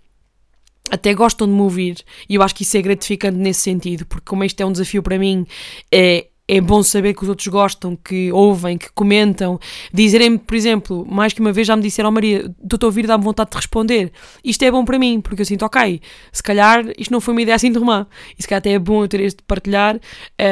até 0.89 1.13
gostam 1.13 1.47
de 1.47 1.53
me 1.53 1.61
ouvir 1.61 1.97
e 2.27 2.35
eu 2.35 2.43
acho 2.43 2.55
que 2.55 2.63
isso 2.63 2.77
é 2.77 2.81
gratificante 2.81 3.37
nesse 3.37 3.61
sentido, 3.61 4.05
porque 4.05 4.25
como 4.25 4.43
este 4.43 4.61
é 4.61 4.65
um 4.65 4.71
desafio 4.71 5.03
para 5.03 5.17
mim, 5.17 5.45
é, 5.91 6.27
é 6.49 6.59
bom 6.59 6.81
saber 6.81 7.13
que 7.13 7.21
os 7.21 7.29
outros 7.29 7.47
gostam, 7.47 7.95
que 7.95 8.31
ouvem, 8.31 8.75
que 8.75 8.89
comentam. 8.93 9.59
Dizerem-me, 9.93 10.39
por 10.39 10.55
exemplo, 10.55 11.05
mais 11.07 11.31
que 11.31 11.39
uma 11.39 11.51
vez 11.51 11.67
já 11.67 11.75
me 11.75 11.83
disseram, 11.83 12.09
oh, 12.09 12.11
Maria, 12.11 12.51
estou 12.63 12.79
a 12.81 12.85
ouvir, 12.87 13.05
dá-me 13.05 13.23
vontade 13.23 13.51
de 13.51 13.55
responder. 13.55 14.11
Isto 14.43 14.63
é 14.63 14.71
bom 14.71 14.83
para 14.83 14.97
mim, 14.97 15.21
porque 15.21 15.43
eu 15.43 15.45
sinto, 15.45 15.63
ok, 15.63 16.01
se 16.31 16.41
calhar 16.41 16.83
isto 16.97 17.11
não 17.11 17.21
foi 17.21 17.35
uma 17.35 17.41
ideia 17.43 17.55
assim 17.55 17.71
de 17.71 17.77
romã. 17.77 18.07
E 18.37 18.41
se 18.41 18.47
calhar 18.47 18.59
até 18.59 18.71
é 18.71 18.79
bom 18.79 19.03
eu 19.03 19.07
ter 19.07 19.19
este 19.19 19.37
de 19.37 19.43
partilhar. 19.43 19.99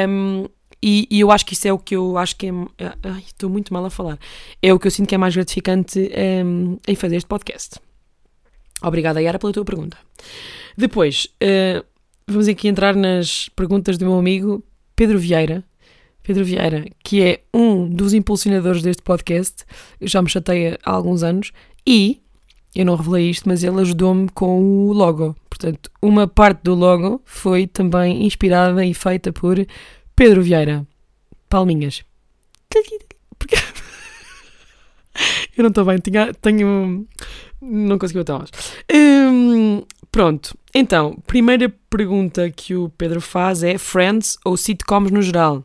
Um, 0.08 0.44
e, 0.80 1.08
e, 1.10 1.18
eu 1.18 1.32
acho 1.32 1.44
que 1.44 1.54
isso 1.54 1.66
é 1.66 1.72
o 1.72 1.78
que 1.78 1.96
eu 1.96 2.16
acho 2.16 2.36
que 2.36 2.46
é. 2.46 2.50
Ai, 3.02 3.24
estou 3.26 3.50
muito 3.50 3.74
mal 3.74 3.84
a 3.84 3.90
falar. 3.90 4.16
É 4.62 4.72
o 4.72 4.78
que 4.78 4.86
eu 4.86 4.92
sinto 4.92 5.08
que 5.08 5.16
é 5.16 5.18
mais 5.18 5.34
gratificante 5.34 5.98
um, 6.44 6.78
em 6.86 6.94
fazer 6.94 7.16
este 7.16 7.26
podcast. 7.26 7.80
Obrigada, 8.82 9.20
Yara, 9.20 9.38
pela 9.38 9.52
tua 9.52 9.64
pergunta. 9.64 9.96
Depois, 10.76 11.28
uh, 11.42 11.84
vamos 12.26 12.48
aqui 12.48 12.68
entrar 12.68 12.94
nas 12.94 13.48
perguntas 13.50 13.98
do 13.98 14.04
meu 14.04 14.18
amigo 14.18 14.62
Pedro 14.94 15.18
Vieira. 15.18 15.64
Pedro 16.22 16.44
Vieira, 16.44 16.84
que 17.02 17.22
é 17.22 17.40
um 17.54 17.88
dos 17.88 18.12
impulsionadores 18.12 18.82
deste 18.82 19.02
podcast, 19.02 19.64
já 20.02 20.20
me 20.20 20.28
chateia 20.28 20.78
há 20.84 20.90
alguns 20.90 21.22
anos, 21.22 21.52
e 21.86 22.20
eu 22.74 22.84
não 22.84 22.96
revelei 22.96 23.30
isto, 23.30 23.48
mas 23.48 23.64
ele 23.64 23.80
ajudou-me 23.80 24.28
com 24.28 24.60
o 24.60 24.92
logo. 24.92 25.34
Portanto, 25.48 25.90
uma 26.02 26.28
parte 26.28 26.60
do 26.62 26.74
logo 26.74 27.22
foi 27.24 27.66
também 27.66 28.26
inspirada 28.26 28.84
e 28.84 28.92
feita 28.92 29.32
por 29.32 29.56
Pedro 30.14 30.42
Vieira. 30.42 30.86
Palminhas. 31.48 32.04
Porque... 33.38 33.56
eu 35.56 35.62
não 35.62 35.70
estou 35.70 35.84
bem, 35.84 35.98
tenho. 36.40 37.06
Não 37.60 37.98
consegui 37.98 38.20
botar 38.20 38.38
mais. 38.38 38.50
Hum, 38.92 39.82
pronto, 40.10 40.56
então, 40.74 41.16
primeira 41.26 41.68
pergunta 41.90 42.50
que 42.50 42.74
o 42.74 42.88
Pedro 42.90 43.20
faz 43.20 43.62
é: 43.62 43.78
Friends 43.78 44.38
ou 44.44 44.56
sitcoms 44.56 45.10
no 45.10 45.22
geral? 45.22 45.64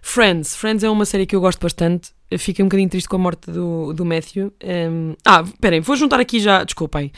Friends. 0.00 0.56
Friends 0.56 0.82
é 0.82 0.90
uma 0.90 1.04
série 1.04 1.26
que 1.26 1.36
eu 1.36 1.40
gosto 1.40 1.60
bastante. 1.60 2.10
Fiquei 2.36 2.64
um 2.64 2.68
bocadinho 2.68 2.88
triste 2.88 3.08
com 3.08 3.16
a 3.16 3.18
morte 3.20 3.50
do, 3.50 3.92
do 3.92 4.04
Matthew. 4.04 4.52
Um, 4.64 5.14
ah, 5.24 5.42
esperem, 5.42 5.80
vou 5.80 5.94
juntar 5.96 6.18
aqui 6.18 6.40
já, 6.40 6.64
desculpem, 6.64 7.12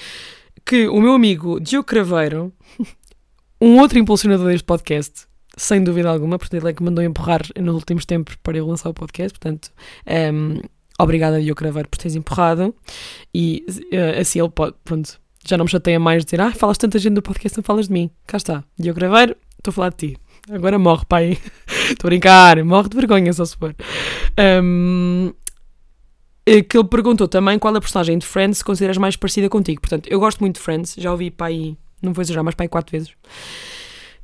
que 0.64 0.86
o 0.88 1.00
meu 1.00 1.12
amigo 1.12 1.58
Diogo 1.60 1.86
Craveiro, 1.86 2.52
um 3.60 3.78
outro 3.78 3.98
impulsionador 3.98 4.48
deste 4.48 4.64
podcast, 4.64 5.26
sem 5.56 5.82
dúvida 5.82 6.10
alguma, 6.10 6.38
porque 6.38 6.56
ele 6.56 6.68
é 6.68 6.72
que 6.72 6.82
mandou 6.82 7.02
empurrar 7.02 7.42
nos 7.58 7.74
últimos 7.76 8.04
tempos 8.04 8.34
para 8.42 8.58
eu 8.58 8.66
lançar 8.66 8.90
o 8.90 8.94
podcast, 8.94 9.38
portanto, 9.38 9.70
um, 10.32 10.60
obrigada 10.98 11.40
Diogo 11.40 11.58
Craveiro 11.58 11.88
por 11.88 11.98
teres 11.98 12.14
empurrado 12.14 12.74
e 13.34 13.64
uh, 13.92 14.20
assim 14.20 14.40
ele 14.40 14.50
pode, 14.50 14.74
pronto, 14.84 15.20
já 15.46 15.56
não 15.56 15.64
me 15.64 15.70
chateia 15.70 15.98
mais 16.00 16.24
dizer, 16.24 16.40
ah, 16.40 16.52
falas 16.52 16.78
tanta 16.78 16.98
gente 16.98 17.14
do 17.14 17.22
podcast, 17.22 17.58
não 17.58 17.64
falas 17.64 17.88
de 17.88 17.92
mim. 17.92 18.10
Cá 18.26 18.36
está, 18.36 18.64
Diogo 18.78 18.98
Craveiro, 18.98 19.36
estou 19.58 19.70
a 19.70 19.74
falar 19.74 19.90
de 19.90 19.96
ti. 19.96 20.16
Agora 20.50 20.78
morre, 20.78 21.04
pai. 21.08 21.38
Estou 21.90 22.06
a 22.06 22.10
brincar, 22.10 22.62
morre 22.64 22.88
de 22.88 22.96
vergonha, 22.96 23.32
só 23.32 23.44
se 23.46 23.56
for. 23.56 23.74
Um, 24.62 25.32
eh, 26.46 26.62
que 26.62 26.76
ele 26.76 26.86
perguntou 26.86 27.26
também 27.26 27.58
qual 27.58 27.74
a 27.74 27.80
personagem 27.80 28.18
de 28.18 28.26
Friends 28.26 28.62
consideras 28.62 28.98
mais 28.98 29.16
parecida 29.16 29.48
contigo. 29.48 29.80
Portanto, 29.80 30.06
eu 30.08 30.20
gosto 30.20 30.40
muito 30.40 30.56
de 30.56 30.62
Friends, 30.62 30.94
já 30.98 31.10
ouvi 31.10 31.30
pai, 31.30 31.76
não 32.02 32.12
vou 32.12 32.22
exagerar, 32.22 32.44
mas 32.44 32.54
pai 32.54 32.68
quatro 32.68 32.92
vezes. 32.92 33.12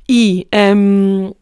E 0.07 0.47
um, 0.75 1.33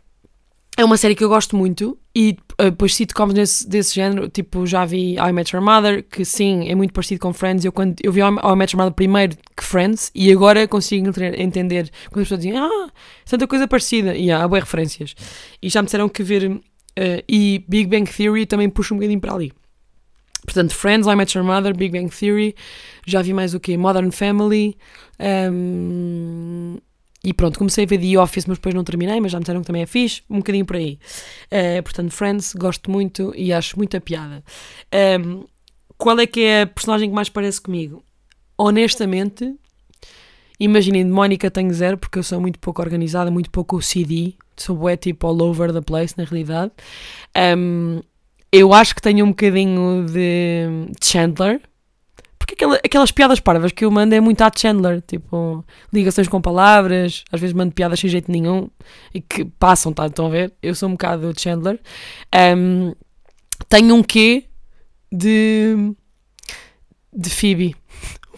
é 0.80 0.86
uma 0.86 0.96
série 0.96 1.14
que 1.14 1.22
eu 1.22 1.28
gosto 1.28 1.58
muito 1.58 2.00
e 2.16 2.38
uh, 2.54 2.72
depois 2.72 2.96
sitcoms 2.96 3.34
desse, 3.34 3.68
desse 3.68 3.94
género, 3.94 4.30
tipo, 4.30 4.66
já 4.66 4.86
vi 4.86 5.16
I 5.18 5.34
Met 5.34 5.54
Your 5.54 5.62
Mother, 5.64 6.06
que 6.10 6.24
sim, 6.24 6.70
é 6.70 6.74
muito 6.74 6.94
parecido 6.94 7.20
com 7.20 7.34
Friends. 7.34 7.66
Eu, 7.66 7.74
quando, 7.74 7.96
eu 8.02 8.14
vi 8.14 8.22
I 8.22 8.56
Met 8.56 8.74
Your 8.74 8.82
Mother 8.82 8.94
primeiro 8.94 9.36
que 9.58 9.62
Friends 9.62 10.10
e 10.16 10.32
agora 10.32 10.66
consigo 10.70 11.12
entender 11.36 11.92
quando 12.10 12.22
as 12.22 12.30
pessoas 12.30 12.40
dizem, 12.40 12.58
ah, 12.58 12.90
tanta 13.26 13.46
coisa 13.46 13.68
parecida. 13.68 14.16
E 14.16 14.32
há 14.32 14.48
boas 14.48 14.64
referências. 14.64 15.16
E 15.62 15.70
já 15.70 15.82
me 15.82 15.88
disseram 15.88 16.08
que 16.08 16.24
ver. 16.24 16.50
Uh, 16.50 16.62
e 17.28 17.64
Big 17.68 17.90
Bang 17.90 18.10
Theory 18.10 18.46
também 18.46 18.70
puxa 18.70 18.94
um 18.94 18.98
bocadinho 18.98 19.20
para 19.20 19.34
ali. 19.34 19.52
Portanto, 20.46 20.74
Friends, 20.74 21.08
I 21.08 21.16
Met 21.16 21.38
Your 21.38 21.46
Mother, 21.46 21.76
Big 21.76 21.92
Bang 21.92 22.10
Theory, 22.10 22.56
já 23.06 23.22
vi 23.22 23.34
mais 23.34 23.54
o 23.54 23.60
quê? 23.60 23.78
Modern 23.78 24.12
Family. 24.12 24.78
Um, 25.20 26.78
e 27.24 27.34
pronto, 27.34 27.60
comecei 27.60 27.84
a 27.84 27.88
ver 27.88 28.00
The 28.00 28.18
Office, 28.18 28.46
mas 28.46 28.58
depois 28.58 28.74
não 28.74 28.84
terminei, 28.84 29.20
mas 29.20 29.32
já 29.32 29.38
me 29.38 29.44
disseram 29.44 29.62
que 29.62 29.68
também 29.68 29.82
é 29.82 29.86
fixe, 29.86 30.22
um 30.30 30.38
bocadinho 30.38 30.66
por 30.66 30.78
aí. 30.78 30.98
Uh, 31.52 31.84
portanto, 31.84 32.12
Friends, 32.12 32.54
gosto 32.54 32.90
muito 32.90 33.34
e 33.36 33.52
acho 33.52 33.78
muita 33.78 34.00
piada. 34.00 34.44
Um, 35.22 35.44
qual 35.98 36.18
é 36.20 36.26
que 36.26 36.42
é 36.42 36.62
a 36.62 36.68
personagem 36.68 37.10
que 37.10 37.16
mais 37.16 37.28
parece 37.28 37.60
comigo? 37.60 38.02
Honestamente, 38.58 39.54
imaginem, 40.58 41.04
de 41.04 41.12
Mónica 41.12 41.52
tenho 41.52 41.74
zero, 41.74 41.98
porque 41.98 42.20
eu 42.20 42.24
sou 42.24 42.40
muito 42.40 42.58
pouco 42.58 42.82
organizada, 42.82 43.30
muito 43.30 43.52
pouco 43.52 43.78
OCD, 43.78 44.36
sou 44.56 44.78
bué 44.78 44.96
tipo 44.96 45.28
all 45.28 45.42
over 45.42 45.74
the 45.74 45.82
place, 45.82 46.14
na 46.18 46.24
realidade. 46.24 46.72
Um, 47.58 48.02
eu 48.52 48.74
acho 48.74 48.96
que 48.96 49.02
tenho 49.02 49.26
um 49.26 49.30
bocadinho 49.30 50.06
de 50.06 50.90
Chandler, 51.04 51.62
porque 52.50 52.54
aquela, 52.54 52.76
aquelas 52.78 53.12
piadas 53.12 53.40
parvas 53.40 53.72
que 53.72 53.86
eu 53.86 53.92
mando 53.92 54.16
é 54.16 54.20
muito 54.20 54.42
a 54.42 54.52
Chandler, 54.56 55.02
tipo, 55.02 55.64
ligações 55.94 56.28
com 56.28 56.42
palavras, 56.42 57.24
às 57.32 57.40
vezes 57.40 57.54
mando 57.54 57.74
piadas 57.74 58.00
sem 58.00 58.10
jeito 58.10 58.32
nenhum 58.32 58.70
e 59.14 59.22
que 59.22 59.46
passam, 59.46 59.94
tá? 59.94 60.08
Estão 60.08 60.28
a 60.28 60.30
ver? 60.30 60.54
Eu 60.62 60.74
sou 60.74 60.90
um 60.90 60.94
bocado 60.94 61.32
Chandler. 61.40 61.80
Um, 62.58 62.94
tenho 63.68 63.96
um 63.96 64.02
quê 64.02 64.46
de. 65.12 65.94
de 67.14 67.30
Phoebe. 67.30 67.76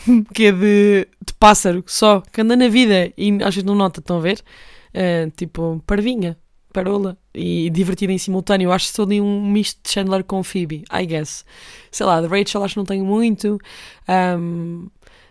Um 0.07 0.23
quê 0.23 0.51
de, 0.51 1.07
de 1.23 1.33
pássaro 1.37 1.83
só, 1.85 2.21
que 2.21 2.41
anda 2.41 2.55
na 2.55 2.67
vida 2.67 3.13
e 3.15 3.31
às 3.43 3.53
vezes 3.53 3.63
não 3.63 3.75
nota, 3.75 3.99
estão 3.99 4.17
a 4.17 4.19
ver? 4.19 4.41
Uh, 4.95 5.29
tipo, 5.37 5.79
parvinha 5.85 6.35
parola 6.73 7.19
e 7.33 7.69
divertida 7.69 8.11
em 8.11 8.17
simultâneo. 8.17 8.67
Eu 8.67 8.71
acho 8.71 8.87
que 8.87 8.95
sou 8.95 9.05
ali 9.05 9.21
um 9.21 9.49
misto 9.49 9.79
de 9.83 9.91
Chandler 9.91 10.23
com 10.23 10.43
Phoebe, 10.43 10.83
I 10.91 11.05
guess. 11.05 11.45
Sei 11.91 12.05
lá, 12.05 12.21
de 12.21 12.27
Rachel 12.27 12.63
acho 12.63 12.73
que 12.73 12.77
não 12.77 12.85
tenho 12.85 13.05
muito. 13.05 13.57
Um, 14.39 14.87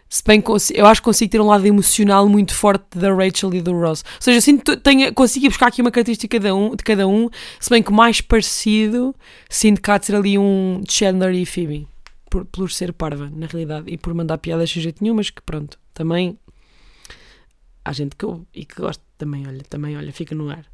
se 0.08 0.24
bem 0.24 0.42
eu 0.74 0.86
acho 0.86 1.00
que 1.00 1.04
consigo 1.04 1.30
ter 1.30 1.40
um 1.40 1.46
lado 1.46 1.64
emocional 1.64 2.28
muito 2.28 2.52
forte 2.52 2.98
da 2.98 3.14
Rachel 3.14 3.54
e 3.54 3.60
do 3.60 3.72
Ross. 3.72 4.02
Ou 4.16 4.22
seja, 4.22 4.40
sinto, 4.40 4.76
tenho, 4.76 5.14
consigo 5.14 5.46
buscar 5.46 5.68
aqui 5.68 5.80
uma 5.80 5.92
característica 5.92 6.36
de 6.36 6.42
cada, 6.42 6.54
um, 6.54 6.74
de 6.74 6.82
cada 6.82 7.06
um, 7.06 7.30
se 7.60 7.70
bem 7.70 7.80
que 7.80 7.92
mais 7.92 8.20
parecido 8.20 9.14
sinto 9.48 9.80
de 9.80 10.06
ser 10.06 10.16
ali 10.16 10.36
um 10.36 10.82
Chandler 10.88 11.34
e 11.34 11.46
Phoebe. 11.46 11.86
Por, 12.28 12.44
por 12.44 12.70
ser 12.70 12.92
parva, 12.92 13.28
na 13.34 13.46
realidade, 13.46 13.90
e 13.90 13.98
por 13.98 14.14
mandar 14.14 14.38
piadas 14.38 14.70
sem 14.70 14.80
jeito 14.80 15.02
nenhum, 15.02 15.16
mas 15.16 15.30
que 15.30 15.42
pronto, 15.42 15.76
também 15.92 16.38
há 17.84 17.92
gente 17.92 18.14
que 18.14 18.24
ouve 18.24 18.46
e 18.54 18.64
que 18.64 18.80
gosta 18.80 19.02
também, 19.20 19.46
olha, 19.46 19.62
também, 19.68 19.96
olha, 19.96 20.12
fica 20.12 20.34
no 20.34 20.48
ar. 20.48 20.64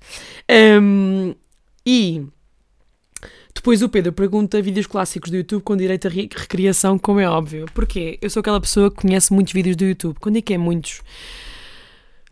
Um, 0.81 1.35
e 1.85 2.25
depois 3.53 3.83
o 3.83 3.89
Pedro 3.89 4.13
pergunta 4.13 4.63
vídeos 4.63 4.87
clássicos 4.87 5.31
do 5.31 5.37
YouTube 5.37 5.63
com 5.63 5.77
direito 5.77 6.07
a 6.07 6.11
recriação, 6.11 6.97
como 6.97 7.19
é 7.19 7.29
óbvio. 7.29 7.67
Porquê? 7.75 8.19
Eu 8.23 8.31
sou 8.31 8.41
aquela 8.41 8.61
pessoa 8.61 8.89
que 8.89 8.99
conhece 8.99 9.33
muitos 9.33 9.53
vídeos 9.53 9.75
do 9.75 9.85
YouTube. 9.85 10.17
Quando 10.21 10.39
é 10.39 10.41
que 10.41 10.55
é 10.55 10.59
muitos? 10.59 11.03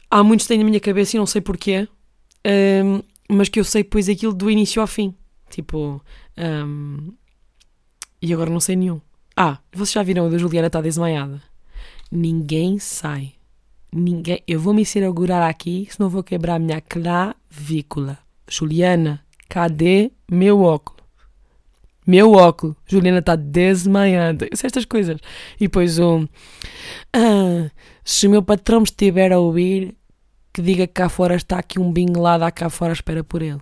Há 0.08 0.22
muitos 0.22 0.46
que 0.46 0.48
têm 0.48 0.58
na 0.58 0.64
minha 0.64 0.78
cabeça 0.78 1.16
e 1.16 1.18
não 1.18 1.26
sei 1.26 1.40
porquê, 1.40 1.88
um, 2.84 3.02
mas 3.28 3.48
que 3.48 3.58
eu 3.58 3.64
sei 3.64 3.82
depois 3.82 4.08
aquilo 4.08 4.32
do 4.32 4.48
início 4.48 4.80
ao 4.80 4.86
fim. 4.86 5.12
Tipo, 5.50 6.00
um, 6.38 7.12
e 8.22 8.32
agora 8.32 8.50
não 8.50 8.60
sei 8.60 8.76
nenhum. 8.76 9.00
Ah, 9.36 9.58
vocês 9.72 9.92
já 9.92 10.02
viram 10.04 10.28
o 10.28 10.30
da 10.30 10.38
Juliana 10.38 10.68
está 10.68 10.80
desmaiada? 10.80 11.42
Ninguém 12.12 12.78
sai 12.78 13.32
ninguém. 13.94 14.42
Eu 14.46 14.58
vou 14.60 14.74
me 14.74 14.84
segurar 14.84 15.48
aqui, 15.48 15.88
senão 15.90 16.10
vou 16.10 16.22
quebrar 16.22 16.58
minha 16.58 16.80
clavícula. 16.80 18.18
Juliana, 18.48 19.24
cadê 19.48 20.10
meu 20.30 20.60
óculos? 20.60 21.02
Meu 22.06 22.32
óculos. 22.32 22.76
Juliana 22.86 23.20
está 23.20 23.36
desmaiando. 23.36 24.46
Estas 24.50 24.84
coisas. 24.84 25.18
E 25.56 25.60
depois 25.60 25.98
um. 25.98 26.26
Ah, 27.12 27.70
se 28.04 28.26
o 28.26 28.30
meu 28.30 28.42
patrão 28.42 28.80
me 28.80 28.84
estiver 28.84 29.32
a 29.32 29.38
ouvir, 29.38 29.96
que 30.52 30.60
diga 30.60 30.86
que 30.86 30.92
cá 30.92 31.08
fora 31.08 31.36
está 31.36 31.58
aqui 31.58 31.78
um 31.78 31.90
bingo 31.90 32.20
lá, 32.20 32.50
cá 32.50 32.68
fora 32.68 32.92
espera 32.92 33.24
por 33.24 33.40
ele. 33.40 33.60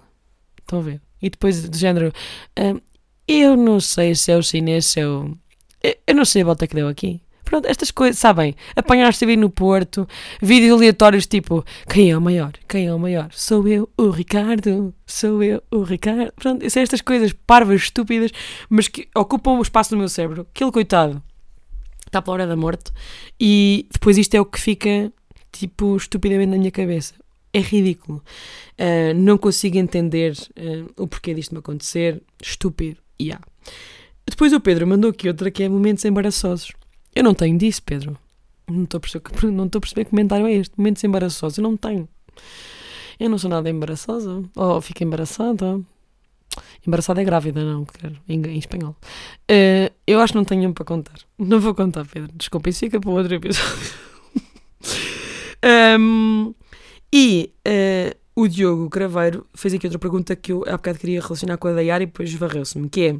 Estão 0.58 0.80
a 0.80 0.82
ver? 0.82 1.00
E 1.20 1.30
depois 1.30 1.68
do 1.68 1.76
género. 1.76 2.12
Ah, 2.56 2.80
eu 3.28 3.56
não 3.56 3.78
sei 3.78 4.14
se 4.14 4.32
é 4.32 4.36
o 4.36 4.42
chinês, 4.42 4.86
se 4.86 5.00
é 5.00 5.06
o. 5.06 5.36
Eu 6.06 6.14
não 6.14 6.24
sei 6.24 6.42
a 6.42 6.46
volta 6.46 6.66
que 6.66 6.74
deu 6.74 6.88
aqui. 6.88 7.20
Pronto, 7.44 7.66
estas 7.66 7.90
coisas, 7.90 8.18
sabem? 8.18 8.54
Apanhar-se 8.74 9.24
a 9.24 9.26
vir 9.26 9.36
no 9.36 9.50
Porto, 9.50 10.08
vídeos 10.40 10.72
aleatórios 10.72 11.26
tipo 11.26 11.64
quem 11.88 12.10
é 12.10 12.16
o 12.16 12.20
maior? 12.20 12.52
Quem 12.68 12.86
é 12.86 12.94
o 12.94 12.98
maior? 12.98 13.28
Sou 13.32 13.66
eu, 13.68 13.88
o 13.96 14.10
Ricardo. 14.10 14.94
Sou 15.06 15.42
eu, 15.42 15.62
o 15.70 15.82
Ricardo. 15.82 16.32
Pronto, 16.36 16.68
são 16.70 16.82
estas 16.82 17.00
coisas 17.00 17.32
parvas, 17.46 17.82
estúpidas, 17.82 18.30
mas 18.68 18.88
que 18.88 19.08
ocupam 19.14 19.58
o 19.58 19.62
espaço 19.62 19.94
no 19.94 19.98
meu 19.98 20.08
cérebro. 20.08 20.46
Aquele 20.54 20.72
coitado 20.72 21.22
está 22.06 22.20
pela 22.20 22.34
hora 22.34 22.46
da 22.46 22.56
morte 22.56 22.92
e 23.40 23.86
depois 23.90 24.18
isto 24.18 24.34
é 24.34 24.40
o 24.40 24.44
que 24.44 24.60
fica 24.60 25.12
tipo 25.50 25.96
estupidamente 25.96 26.50
na 26.50 26.58
minha 26.58 26.70
cabeça. 26.70 27.14
É 27.52 27.60
ridículo. 27.60 28.22
Uh, 28.78 29.14
não 29.14 29.36
consigo 29.36 29.76
entender 29.76 30.32
uh, 30.32 31.02
o 31.02 31.06
porquê 31.06 31.34
disto 31.34 31.52
me 31.52 31.58
acontecer. 31.58 32.22
Estúpido. 32.42 32.96
Yeah. 33.20 33.44
Depois 34.26 34.52
o 34.52 34.60
Pedro 34.60 34.86
mandou 34.86 35.10
aqui 35.10 35.28
outra 35.28 35.50
que 35.50 35.62
é 35.62 35.68
momentos 35.68 36.04
embaraçosos. 36.04 36.72
Eu 37.14 37.24
não 37.24 37.34
tenho 37.34 37.56
disso, 37.58 37.82
Pedro. 37.82 38.18
Não 38.68 38.84
estou 38.84 38.98
a 38.98 39.80
perceber, 39.80 40.04
que 40.04 40.10
comentário 40.10 40.46
é 40.46 40.52
este. 40.52 40.76
Momentos 40.76 41.02
embaraçosos. 41.04 41.58
Eu 41.58 41.62
não 41.62 41.76
tenho. 41.76 42.08
Eu 43.18 43.28
não 43.28 43.38
sou 43.38 43.50
nada 43.50 43.68
embaraçosa. 43.68 44.42
Ou 44.56 44.80
fico 44.80 45.02
embaraçada. 45.02 45.80
Embaraçada 46.86 47.22
é 47.22 47.24
grávida, 47.24 47.64
não, 47.64 47.84
quero, 47.84 48.18
em, 48.28 48.42
em 48.42 48.58
espanhol. 48.58 48.96
Uh, 49.50 49.92
eu 50.06 50.20
acho 50.20 50.32
que 50.32 50.38
não 50.38 50.44
tenho 50.44 50.60
nenhum 50.60 50.72
para 50.72 50.84
contar. 50.84 51.14
Não 51.38 51.60
vou 51.60 51.74
contar, 51.74 52.04
Pedro. 52.06 52.30
Desculpa, 52.34 52.68
isso 52.68 52.80
fica 52.80 53.00
para 53.00 53.10
outro 53.10 53.34
episódio. 53.34 53.94
um, 55.98 56.54
e 57.12 57.52
uh, 57.66 58.16
o 58.34 58.48
Diogo 58.48 58.90
Craveiro 58.90 59.46
fez 59.54 59.74
aqui 59.74 59.86
outra 59.86 59.98
pergunta 59.98 60.34
que 60.34 60.52
eu 60.52 60.64
há 60.66 60.72
bocado 60.72 60.98
queria 60.98 61.20
relacionar 61.20 61.56
com 61.56 61.68
a 61.68 61.72
da 61.72 61.80
Yara 61.80 62.02
e 62.02 62.06
depois 62.06 62.32
varreu-se-me, 62.34 62.88
que 62.88 63.02
é 63.02 63.16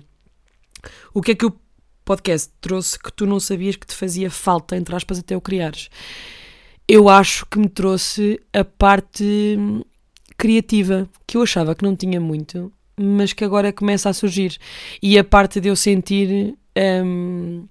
o 1.14 1.22
que 1.22 1.32
é 1.32 1.34
que 1.34 1.46
o 1.46 1.54
podcast 2.04 2.52
trouxe 2.60 2.98
que 2.98 3.12
tu 3.12 3.26
não 3.26 3.40
sabias 3.40 3.76
que 3.76 3.86
te 3.86 3.94
fazia 3.94 4.30
falta, 4.30 4.76
entre 4.76 4.94
aspas, 4.94 5.18
até 5.18 5.36
o 5.36 5.40
criares? 5.40 5.88
Eu 6.88 7.08
acho 7.08 7.46
que 7.46 7.58
me 7.58 7.68
trouxe 7.68 8.40
a 8.52 8.64
parte 8.64 9.58
criativa, 10.36 11.08
que 11.26 11.36
eu 11.36 11.42
achava 11.42 11.74
que 11.74 11.84
não 11.84 11.94
tinha 11.94 12.20
muito, 12.20 12.72
mas 12.98 13.32
que 13.32 13.44
agora 13.44 13.72
começa 13.72 14.08
a 14.08 14.12
surgir. 14.12 14.58
E 15.02 15.18
a 15.18 15.24
parte 15.24 15.60
de 15.60 15.68
eu 15.68 15.76
sentir 15.76 16.56
um, 16.76 17.66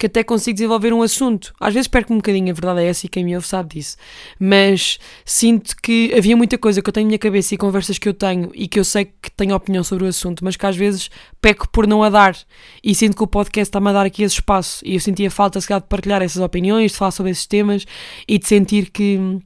que 0.00 0.06
até 0.06 0.24
consigo 0.24 0.54
desenvolver 0.54 0.94
um 0.94 1.02
assunto. 1.02 1.52
Às 1.60 1.74
vezes 1.74 1.86
perco 1.86 2.14
um 2.14 2.16
bocadinho, 2.16 2.50
a 2.50 2.54
verdade 2.54 2.80
é 2.80 2.86
essa, 2.86 3.04
e 3.04 3.08
quem 3.08 3.22
me 3.22 3.34
ouve 3.34 3.46
sabe 3.46 3.74
disso. 3.74 3.98
Mas 4.38 4.98
sinto 5.26 5.76
que 5.76 6.10
havia 6.16 6.34
muita 6.34 6.56
coisa 6.56 6.80
que 6.80 6.88
eu 6.88 6.92
tenho 6.92 7.04
na 7.04 7.08
minha 7.08 7.18
cabeça 7.18 7.54
e 7.54 7.58
conversas 7.58 7.98
que 7.98 8.08
eu 8.08 8.14
tenho 8.14 8.50
e 8.54 8.66
que 8.66 8.80
eu 8.80 8.84
sei 8.84 9.04
que 9.04 9.30
tenho 9.30 9.54
opinião 9.54 9.84
sobre 9.84 10.04
o 10.04 10.06
assunto, 10.06 10.42
mas 10.42 10.56
que 10.56 10.64
às 10.64 10.74
vezes 10.74 11.10
peco 11.38 11.68
por 11.68 11.86
não 11.86 12.02
a 12.02 12.08
dar. 12.08 12.34
E 12.82 12.94
sinto 12.94 13.14
que 13.14 13.22
o 13.22 13.26
podcast 13.26 13.68
está-me 13.68 13.90
a 13.90 13.92
dar 13.92 14.06
aqui 14.06 14.22
esse 14.22 14.36
espaço. 14.36 14.82
E 14.86 14.94
eu 14.94 15.00
sentia 15.00 15.30
falta, 15.30 15.60
se 15.60 15.68
calhar, 15.68 15.82
de 15.82 15.88
partilhar 15.88 16.22
essas 16.22 16.42
opiniões, 16.42 16.92
de 16.92 16.96
falar 16.96 17.10
sobre 17.10 17.32
esses 17.32 17.46
temas 17.46 17.84
e 18.26 18.38
de 18.38 18.48
sentir 18.48 18.90
que. 18.90 19.38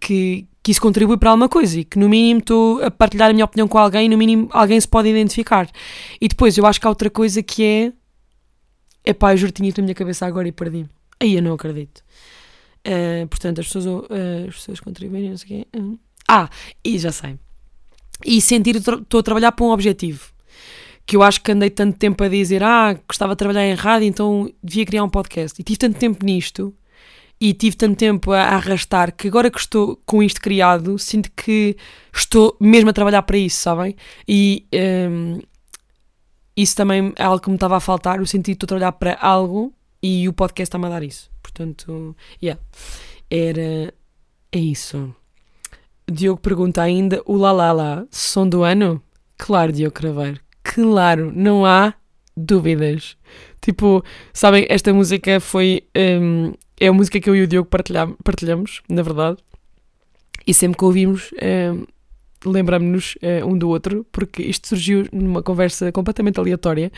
que 0.00 0.46
que 0.62 0.72
isso 0.72 0.80
contribui 0.80 1.16
para 1.16 1.30
alguma 1.30 1.48
coisa 1.48 1.80
e 1.80 1.84
que 1.84 1.98
no 1.98 2.08
mínimo 2.08 2.40
estou 2.40 2.84
a 2.84 2.90
partilhar 2.90 3.30
a 3.30 3.32
minha 3.32 3.44
opinião 3.44 3.66
com 3.66 3.78
alguém 3.78 4.06
e 4.06 4.08
no 4.08 4.18
mínimo 4.18 4.48
alguém 4.52 4.78
se 4.78 4.86
pode 4.86 5.08
identificar. 5.08 5.66
E 6.20 6.28
depois 6.28 6.56
eu 6.58 6.66
acho 6.66 6.78
que 6.78 6.86
há 6.86 6.90
outra 6.90 7.08
coisa 7.08 7.42
que 7.42 7.64
é. 7.64 7.92
Epá, 9.10 9.32
eu 9.32 9.36
juro 9.36 9.52
tinha 9.52 9.68
isto 9.68 9.78
na 9.78 9.84
minha 9.84 9.94
cabeça 9.94 10.26
agora 10.26 10.46
e 10.46 10.52
perdi. 10.52 10.86
Aí 11.18 11.34
eu 11.34 11.42
não 11.42 11.54
acredito. 11.54 12.02
Uh, 12.86 13.26
portanto, 13.28 13.60
as 13.60 13.66
pessoas, 13.66 13.86
uh, 13.86 14.48
as 14.48 14.54
pessoas 14.54 14.80
contribuem, 14.80 15.30
não 15.30 15.36
sei 15.36 15.44
o 15.44 15.48
quê. 15.48 15.66
Ah, 16.28 16.48
e 16.84 16.98
já 16.98 17.10
sei. 17.10 17.38
E 18.24 18.40
sentir 18.40 18.80
que 18.80 18.90
estou 18.90 19.20
a 19.20 19.22
trabalhar 19.22 19.52
para 19.52 19.66
um 19.66 19.70
objetivo. 19.70 20.30
Que 21.04 21.16
eu 21.16 21.22
acho 21.22 21.42
que 21.42 21.50
andei 21.50 21.70
tanto 21.70 21.98
tempo 21.98 22.22
a 22.22 22.28
dizer, 22.28 22.62
ah, 22.62 22.96
gostava 23.08 23.34
de 23.34 23.38
trabalhar 23.38 23.66
em 23.66 23.74
rádio, 23.74 24.06
então 24.06 24.48
devia 24.62 24.86
criar 24.86 25.02
um 25.02 25.08
podcast. 25.08 25.60
E 25.60 25.64
tive 25.64 25.78
tanto 25.78 25.98
tempo 25.98 26.24
nisto 26.24 26.72
e 27.40 27.54
tive 27.54 27.74
tanto 27.74 27.96
tempo 27.96 28.32
a 28.32 28.42
arrastar 28.42 29.16
que 29.16 29.26
agora 29.26 29.50
que 29.50 29.58
estou 29.58 29.98
com 30.04 30.22
isto 30.22 30.40
criado, 30.40 30.98
sinto 30.98 31.30
que 31.34 31.76
estou 32.14 32.56
mesmo 32.60 32.90
a 32.90 32.92
trabalhar 32.92 33.22
para 33.22 33.38
isso, 33.38 33.60
sabem? 33.60 33.96
E 34.28 34.66
um, 35.10 35.40
isso 36.56 36.76
também 36.76 37.12
é 37.16 37.24
algo 37.24 37.40
que 37.40 37.48
me 37.48 37.56
estava 37.56 37.76
a 37.76 37.80
faltar, 37.80 38.20
o 38.20 38.26
sentido 38.26 38.58
de 38.58 38.64
a 38.64 38.68
trabalhar 38.68 38.92
para 38.92 39.14
algo 39.20 39.72
e 40.02 40.28
o 40.28 40.32
podcast 40.32 40.68
está-me 40.68 40.86
a 40.86 40.88
dar 40.88 41.02
isso. 41.02 41.30
Portanto, 41.42 42.16
yeah, 42.42 42.60
era. 43.30 43.92
É 44.52 44.58
isso. 44.58 45.14
Diogo 46.10 46.40
pergunta 46.40 46.82
ainda: 46.82 47.22
o 47.24 47.36
Lalala, 47.36 48.06
som 48.10 48.48
do 48.48 48.62
ano? 48.62 49.02
Claro, 49.38 49.72
Diogo 49.72 49.94
Craveiro, 49.94 50.40
claro, 50.62 51.32
não 51.34 51.64
há 51.64 51.94
dúvidas. 52.36 53.16
Tipo, 53.60 54.04
sabem, 54.32 54.66
esta 54.68 54.92
música 54.92 55.40
foi. 55.40 55.84
Um, 55.96 56.52
é 56.78 56.88
a 56.88 56.92
música 56.92 57.20
que 57.20 57.28
eu 57.28 57.36
e 57.36 57.42
o 57.42 57.46
Diogo 57.46 57.68
partilhamos, 57.68 58.82
na 58.88 59.02
verdade. 59.02 59.38
E 60.46 60.54
sempre 60.54 60.78
que 60.78 60.84
ouvimos, 60.84 61.30
uh, 61.32 61.86
lembramos-nos 62.44 63.16
uh, 63.16 63.46
um 63.46 63.56
do 63.56 63.68
outro, 63.68 64.06
porque 64.10 64.42
isto 64.42 64.68
surgiu 64.68 65.06
numa 65.12 65.42
conversa 65.42 65.92
completamente 65.92 66.38
aleatória 66.38 66.90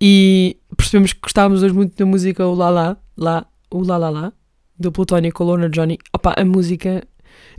e 0.00 0.56
percebemos 0.76 1.12
que 1.12 1.20
gostávamos 1.22 1.62
hoje 1.62 1.74
muito 1.74 1.96
da 1.96 2.04
música 2.04 2.46
O 2.46 2.54
La 2.54 2.70
La, 2.70 2.96
La, 3.16 3.46
O 3.70 3.82
La 3.82 3.96
La 3.96 4.10
La, 4.10 4.32
do 4.78 4.92
Plutónio 4.92 5.32
com 5.32 5.44
Lorna 5.44 5.68
Johnny. 5.68 5.98
Opa, 6.12 6.34
a 6.36 6.44
música, 6.44 7.06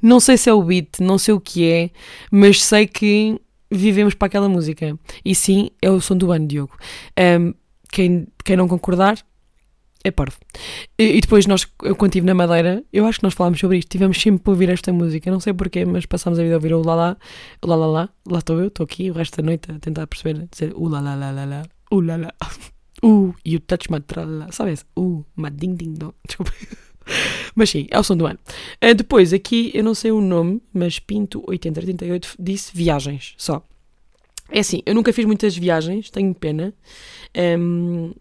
não 0.02 0.20
sei 0.20 0.38
se 0.38 0.50
é 0.50 0.54
o 0.54 0.62
beat, 0.62 1.00
não 1.00 1.18
sei 1.18 1.34
o 1.34 1.40
que 1.40 1.70
é, 1.70 1.90
mas 2.32 2.64
sei 2.64 2.88
que 2.88 3.40
vivemos 3.72 4.14
para 4.14 4.28
aquela 4.28 4.50
música. 4.50 4.98
E 5.24 5.34
sim, 5.34 5.70
é 5.82 5.90
o 5.90 6.00
som 6.02 6.18
do 6.18 6.32
ano, 6.32 6.48
Diogo. 6.48 6.78
Um, 7.18 7.54
quem, 7.92 8.28
quem 8.44 8.58
não 8.58 8.68
concordar, 8.68 9.18
é 10.06 10.12
parvo. 10.12 10.38
E, 11.00 11.18
e, 11.18 11.22
depois 11.22 11.48
nós, 11.48 11.68
eu 11.84 11.96
quando 11.96 12.12
estive 12.12 12.28
na 12.28 12.36
Madeira, 12.36 12.84
eu 12.94 13.08
acho 13.08 13.20
que 13.20 13.24
nós 13.24 13.34
falámos 13.34 13.60
sobre 13.60 13.80
isto, 13.80 13.90
tivemos 13.90 14.22
sempre 14.22 14.44
para 14.44 14.52
ouvir 14.52 14.70
esta 14.70 14.94
música, 14.94 15.32
não 15.32 15.40
sei 15.40 15.52
porquê, 15.52 15.84
mas 15.84 16.06
passámos 16.06 16.38
a 16.40 16.44
vida 16.44 16.54
a 16.54 16.58
ouvir 16.58 16.74
o 16.74 16.86
lá 16.86 16.94
lá, 16.94 17.18
o 17.62 17.68
lá 17.68 17.76
lá 17.76 17.88
lá, 17.88 18.10
estou 18.38 18.60
eu, 18.60 18.68
estou 18.68 18.84
aqui 18.84 19.10
o 19.10 19.14
resto 19.16 19.38
da 19.38 19.44
noite 19.44 19.72
a 19.72 19.80
tentar 19.80 20.06
perceber, 20.06 20.48
dizer 20.52 20.74
o 20.76 20.88
lá 20.88 21.02
lá 21.02 21.16
lá 21.16 21.64
o 21.90 22.02
lá 22.02 22.18
lá, 22.18 22.34
uh, 23.04 23.34
you 23.44 23.60
touch 23.60 23.92
my 23.92 24.00
tralala, 24.00 24.52
sabes? 24.52 24.86
Uh, 24.96 25.26
my 25.36 25.50
ding 25.50 25.76
ding 25.76 25.96
dong, 25.96 26.14
desculpa. 26.28 26.54
Mas 27.56 27.72
sim, 27.72 27.88
é 27.90 28.00
o 28.00 28.04
som 28.04 28.16
do 28.16 28.28
ano. 28.28 28.38
Uh, 28.84 28.94
depois, 28.94 29.34
aqui, 29.34 29.72
eu 29.74 29.84
não 29.84 29.96
sei 29.96 30.12
o 30.12 30.22
nome, 30.22 30.62
mas 30.72 31.00
Pinto8088 31.00 32.36
disse 32.40 32.72
viagens, 32.76 33.34
só. 33.38 33.64
É 34.52 34.60
assim, 34.60 34.84
eu 34.86 34.94
nunca 34.94 35.12
fiz 35.12 35.26
muitas 35.26 35.58
viagens, 35.58 36.12
tenho 36.12 36.34
pena. 36.36 36.74
Um, 37.60 38.14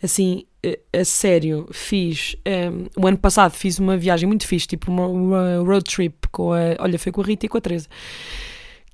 assim, 0.00 0.44
a 0.92 1.04
sério, 1.04 1.68
fiz. 1.72 2.36
Um, 2.46 3.02
o 3.02 3.06
ano 3.06 3.18
passado 3.18 3.52
fiz 3.52 3.78
uma 3.78 3.96
viagem 3.96 4.28
muito 4.28 4.46
fixe, 4.46 4.66
tipo 4.66 4.90
uma, 4.90 5.06
uma, 5.06 5.56
road 5.58 5.84
trip 5.84 6.28
com 6.30 6.52
a. 6.52 6.76
Olha, 6.78 6.98
foi 6.98 7.10
com 7.10 7.20
a 7.20 7.24
Rita 7.24 7.46
e 7.46 7.48
com 7.48 7.58
a 7.58 7.60
Teresa. 7.60 7.88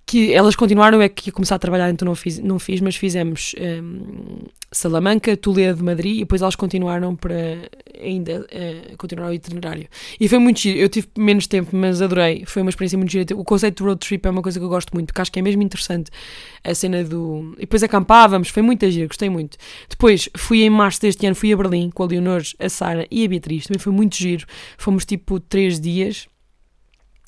Que 0.09 0.33
elas 0.33 0.57
continuaram, 0.57 1.03
é 1.03 1.09
que 1.09 1.29
ia 1.29 1.33
começar 1.33 1.57
a 1.57 1.59
trabalhar, 1.59 1.90
então 1.90 2.07
não 2.07 2.14
fiz, 2.14 2.38
não 2.38 2.59
fiz 2.59 2.81
mas 2.81 2.97
fizemos 2.97 3.55
um, 3.61 4.38
Salamanca, 4.73 5.37
Toledo, 5.37 5.85
Madrid 5.85 6.16
e 6.16 6.21
depois 6.21 6.40
elas 6.40 6.57
continuaram 6.57 7.14
para 7.14 7.68
ainda 8.01 8.40
uh, 8.40 8.97
continuar 8.97 9.29
o 9.29 9.35
itinerário. 9.35 9.87
E 10.18 10.27
foi 10.27 10.38
muito 10.38 10.61
giro. 10.61 10.79
Eu 10.79 10.88
tive 10.88 11.09
menos 11.18 11.47
tempo, 11.47 11.77
mas 11.77 12.01
adorei. 12.01 12.44
Foi 12.47 12.62
uma 12.62 12.71
experiência 12.71 12.97
muito 12.97 13.11
gira. 13.11 13.37
O 13.37 13.44
conceito 13.44 13.77
de 13.77 13.83
road 13.83 14.01
trip 14.01 14.25
é 14.27 14.31
uma 14.31 14.40
coisa 14.40 14.59
que 14.59 14.64
eu 14.64 14.68
gosto 14.71 14.94
muito, 14.94 15.09
porque 15.09 15.21
acho 15.21 15.31
que 15.31 15.40
é 15.40 15.42
mesmo 15.42 15.62
interessante 15.62 16.11
a 16.64 16.75
cena 16.75 17.05
do. 17.05 17.55
E 17.59 17.61
depois 17.61 17.83
acampávamos, 17.83 18.49
foi 18.49 18.62
muito 18.62 18.90
giro, 18.90 19.09
gostei 19.09 19.29
muito. 19.29 19.59
Depois 19.90 20.31
fui 20.35 20.62
em 20.62 20.71
março 20.71 21.03
deste 21.03 21.27
ano, 21.27 21.35
fui 21.35 21.53
a 21.53 21.57
Berlim 21.57 21.90
com 21.90 22.03
a 22.03 22.07
Leonor, 22.07 22.40
a 22.59 22.68
Sara 22.71 23.07
e 23.11 23.27
a 23.27 23.29
Beatriz. 23.29 23.66
Também 23.66 23.79
foi 23.79 23.92
muito 23.92 24.16
giro. 24.16 24.47
Fomos 24.79 25.05
tipo 25.05 25.38
três 25.38 25.79
dias. 25.79 26.29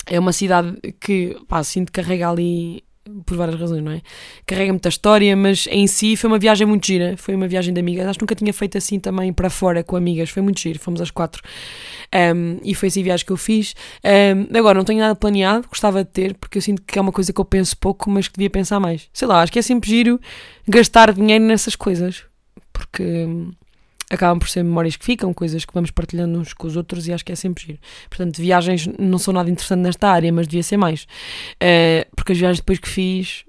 É 0.07 0.19
uma 0.19 0.33
cidade 0.33 0.77
que, 0.99 1.37
pá, 1.47 1.63
sinto 1.63 1.91
que 1.91 2.01
carrega 2.01 2.29
ali 2.29 2.83
por 3.25 3.35
várias 3.35 3.59
razões, 3.59 3.83
não 3.83 3.91
é? 3.91 4.01
Carrega 4.45 4.71
muita 4.71 4.89
história, 4.89 5.35
mas 5.35 5.67
em 5.69 5.87
si 5.87 6.15
foi 6.15 6.29
uma 6.29 6.37
viagem 6.37 6.67
muito 6.67 6.85
gira. 6.85 7.15
Foi 7.17 7.35
uma 7.35 7.47
viagem 7.47 7.73
de 7.73 7.79
amigas. 7.79 8.07
Acho 8.07 8.19
que 8.19 8.23
nunca 8.23 8.35
tinha 8.35 8.53
feito 8.53 8.77
assim 8.77 8.99
também 8.99 9.33
para 9.33 9.49
fora 9.49 9.83
com 9.83 9.95
amigas. 9.95 10.29
Foi 10.29 10.41
muito 10.41 10.59
giro. 10.59 10.79
Fomos 10.79 11.01
às 11.01 11.11
quatro. 11.11 11.41
Um, 12.35 12.59
e 12.63 12.75
foi 12.75 12.87
assim 12.87 13.01
a 13.01 13.03
viagem 13.03 13.25
que 13.25 13.31
eu 13.31 13.37
fiz. 13.37 13.75
Um, 14.03 14.57
agora, 14.57 14.77
não 14.77 14.85
tenho 14.85 14.99
nada 14.99 15.15
planeado. 15.15 15.67
Gostava 15.67 16.03
de 16.03 16.09
ter, 16.11 16.35
porque 16.35 16.57
eu 16.57 16.61
sinto 16.61 16.81
que 16.83 16.97
é 16.97 17.01
uma 17.01 17.11
coisa 17.11 17.33
que 17.33 17.41
eu 17.41 17.45
penso 17.45 17.75
pouco, 17.77 18.09
mas 18.09 18.27
que 18.27 18.35
devia 18.35 18.49
pensar 18.49 18.79
mais. 18.79 19.09
Sei 19.13 19.27
lá, 19.27 19.41
acho 19.41 19.51
que 19.51 19.59
é 19.59 19.61
sempre 19.63 19.89
giro 19.89 20.19
gastar 20.67 21.13
dinheiro 21.13 21.43
nessas 21.43 21.75
coisas. 21.75 22.23
Porque 22.71 23.27
acabam 24.11 24.37
por 24.37 24.49
ser 24.49 24.63
memórias 24.63 24.97
que 24.97 25.05
ficam, 25.05 25.33
coisas 25.33 25.63
que 25.63 25.73
vamos 25.73 25.89
partilhando 25.89 26.37
uns 26.37 26.53
com 26.53 26.67
os 26.67 26.75
outros 26.75 27.07
e 27.07 27.13
acho 27.13 27.23
que 27.23 27.31
é 27.31 27.35
sempre 27.35 27.65
giro. 27.65 27.79
Portanto, 28.09 28.37
viagens 28.37 28.87
não 28.99 29.17
são 29.17 29.33
nada 29.33 29.49
interessante 29.49 29.79
nesta 29.79 30.09
área, 30.09 30.31
mas 30.33 30.47
devia 30.47 30.61
ser 30.61 30.77
mais. 30.77 31.03
Uh, 31.55 32.05
porque 32.15 32.33
as 32.33 32.37
viagens 32.37 32.59
depois 32.59 32.77
que 32.77 32.89
fiz, 32.89 33.45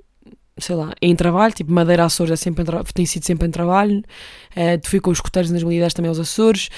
sei 0.56 0.76
lá, 0.76 0.92
em 1.02 1.16
trabalho, 1.16 1.52
tipo 1.52 1.72
Madeira 1.72 2.04
Açores 2.04 2.32
é 2.32 2.36
sempre 2.36 2.64
tem 2.94 3.04
sido 3.04 3.24
sempre 3.24 3.48
em 3.48 3.50
trabalho. 3.50 3.98
Uh, 4.52 4.88
fui 4.88 5.00
com 5.00 5.10
os 5.10 5.18
escuteiros 5.18 5.50
em 5.50 5.54
2010 5.54 5.94
também 5.94 6.08
aos 6.08 6.20
Açores. 6.20 6.68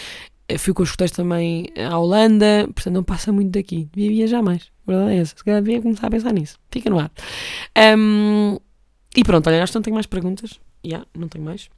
Uh, 0.50 0.58
fui 0.58 0.72
com 0.72 0.82
os 0.82 0.88
escuteiros 0.88 1.14
também 1.14 1.68
à 1.76 1.98
Holanda. 1.98 2.66
Portanto, 2.74 2.94
não 2.94 3.04
passa 3.04 3.32
muito 3.32 3.50
daqui. 3.50 3.86
Devia 3.94 4.10
viajar 4.10 4.42
mais. 4.42 4.70
A 4.86 4.90
verdade 4.90 5.14
é 5.14 5.20
essa. 5.20 5.36
Se 5.36 5.44
calhar 5.44 5.62
devia 5.62 5.82
começar 5.82 6.06
a 6.06 6.10
pensar 6.10 6.32
nisso. 6.32 6.58
Fica 6.70 6.88
no 6.88 6.98
ar. 6.98 7.10
Um, 7.98 8.58
e 9.14 9.22
pronto, 9.22 9.46
olha, 9.46 9.62
acho 9.62 9.72
que 9.72 9.78
não 9.78 9.82
tenho 9.82 9.94
mais 9.94 10.06
perguntas. 10.06 10.58
Já, 10.82 10.88
yeah, 10.88 11.06
não 11.14 11.28
tenho 11.28 11.44
mais. 11.44 11.68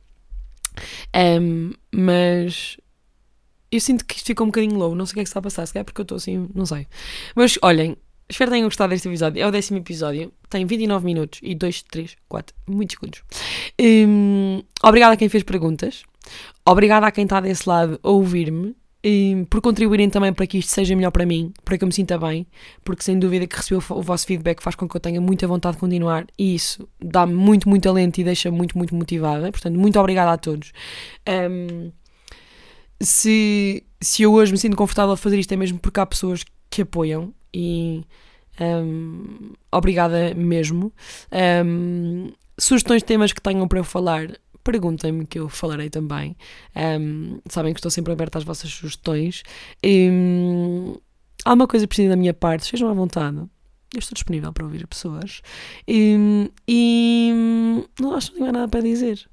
Um, 1.15 1.73
mas 1.95 2.77
eu 3.71 3.81
sinto 3.81 4.05
que 4.05 4.17
isto 4.17 4.27
ficou 4.27 4.47
um 4.47 4.51
bocadinho 4.51 4.77
low. 4.77 4.95
Não 4.95 5.07
sei 5.07 5.13
o 5.13 5.15
que 5.15 5.21
é 5.21 5.23
que 5.25 5.29
está 5.29 5.41
a 5.41 5.43
passar, 5.43 5.67
se 5.67 5.73
calhar 5.73 5.85
porque 5.85 6.01
eu 6.01 6.05
estou 6.05 6.17
assim, 6.17 6.49
não 6.55 6.67
sei. 6.67 6.87
Mas 7.35 7.59
olhem, 7.63 7.97
espero 8.29 8.51
que 8.51 8.57
tenham 8.57 8.69
gostado 8.69 8.91
deste 8.91 9.09
episódio. 9.09 9.43
É 9.43 9.47
o 9.47 9.51
décimo 9.51 9.79
episódio, 9.79 10.33
tem 10.49 10.65
29 10.65 11.05
minutos 11.05 11.41
e 11.43 11.55
2, 11.55 11.83
3, 11.83 12.17
4, 12.29 12.55
muitos 12.67 12.95
segundos. 12.95 13.23
Um, 13.81 14.63
obrigada 14.83 15.15
a 15.15 15.17
quem 15.17 15.29
fez 15.29 15.43
perguntas. 15.43 16.05
Obrigada 16.65 17.07
a 17.07 17.13
quem 17.13 17.25
está 17.25 17.41
desse 17.41 17.69
lado 17.69 18.01
a 18.03 18.11
ouvir-me 18.11 18.75
por 19.51 19.61
contribuírem 19.61 20.11
também 20.11 20.33
para 20.33 20.47
que 20.47 20.59
isto 20.59 20.71
seja 20.71 20.95
melhor 20.97 21.11
para 21.11 21.25
mim, 21.27 21.53
para 21.65 21.79
que 21.79 21.85
eu 21.85 21.87
me 21.87 21.93
sinta 21.93 22.19
bem, 22.19 22.47
porque 22.85 23.03
sem 23.03 23.19
dúvida 23.19 23.47
que 23.47 23.57
receber 23.57 23.83
o 23.91 24.03
vosso 24.03 24.27
feedback 24.27 24.63
faz 24.63 24.75
com 24.75 24.89
que 24.89 24.97
eu 24.97 25.01
tenha 25.01 25.21
muita 25.21 25.47
vontade 25.47 25.77
de 25.77 25.81
continuar 25.81 26.27
e 26.39 26.55
isso 26.55 26.89
dá-me 27.01 27.35
muito, 27.35 27.69
muito 27.69 27.89
alento 27.89 28.21
e 28.21 28.25
deixa 28.25 28.51
muito, 28.51 28.77
muito 28.77 28.95
motivada. 28.95 29.51
Portanto, 29.51 29.79
muito 29.79 29.99
obrigada 29.99 30.33
a 30.33 30.37
todos. 30.37 30.73
Um, 31.29 31.91
se, 33.01 33.85
se 34.01 34.23
eu 34.23 34.33
hoje 34.33 34.53
me 34.53 34.59
sinto 34.59 34.77
confortável 34.77 35.13
a 35.13 35.17
fazer 35.17 35.39
isto 35.39 35.53
é 35.53 35.57
mesmo 35.57 35.79
porque 35.79 36.01
há 36.01 36.07
pessoas 36.07 36.45
que 36.71 36.83
apoiam 36.83 37.33
e 37.53 38.05
Um, 38.61 39.53
obrigada 39.71 40.35
mesmo. 40.35 40.93
Um, 41.65 42.33
sugestões 42.59 43.03
de 43.03 43.07
temas 43.07 43.33
que 43.33 43.41
tenham 43.41 43.69
para 43.69 43.79
eu 43.79 43.85
falar, 43.85 44.29
perguntem-me 44.67 45.25
que 45.25 45.39
eu 45.39 45.49
falarei 45.49 45.89
também. 45.89 46.37
Um, 46.75 47.39
sabem 47.49 47.73
que 47.73 47.79
estou 47.79 47.91
sempre 47.91 48.13
aberta 48.13 48.39
às 48.39 48.45
vossas 48.45 48.69
sugestões. 48.71 49.45
Um, 49.85 50.97
alguma 51.45 51.69
coisa 51.69 51.87
precisa 51.87 52.09
da 52.11 52.17
minha 52.17 52.35
parte, 52.35 52.67
sejam 52.67 52.89
à 52.89 52.93
vontade. 52.93 53.37
Eu 53.37 54.01
estou 54.01 54.15
disponível 54.15 54.53
para 54.53 54.65
ouvir 54.65 54.85
pessoas. 54.89 55.41
E, 55.87 56.51
e 56.67 57.33
não 58.01 58.15
acho 58.17 58.33
que 58.33 58.41
não 58.41 58.49
há 58.49 58.53
nada 58.53 58.69
para 58.69 58.81
dizer. 58.81 59.25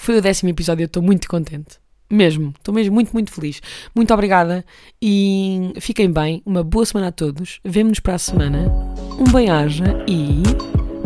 Foi 0.00 0.16
o 0.16 0.22
décimo 0.22 0.50
episódio, 0.50 0.84
eu 0.84 0.86
estou 0.86 1.02
muito 1.02 1.28
contente. 1.28 1.80
Mesmo, 2.10 2.54
estou 2.56 2.72
mesmo 2.72 2.94
muito, 2.94 3.12
muito 3.12 3.32
feliz. 3.32 3.60
Muito 3.94 4.14
obrigada 4.14 4.64
e 5.02 5.72
fiquem 5.80 6.10
bem. 6.10 6.40
Uma 6.46 6.62
boa 6.62 6.86
semana 6.86 7.08
a 7.08 7.12
todos. 7.12 7.60
Vemo-nos 7.64 8.00
para 8.00 8.14
a 8.14 8.18
semana. 8.18 8.72
Um 9.18 9.30
bem-aja 9.30 9.84
e 10.08 10.42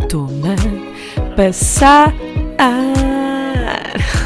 toma 0.08 0.54
passar. 1.34 2.14
that. 3.82 4.18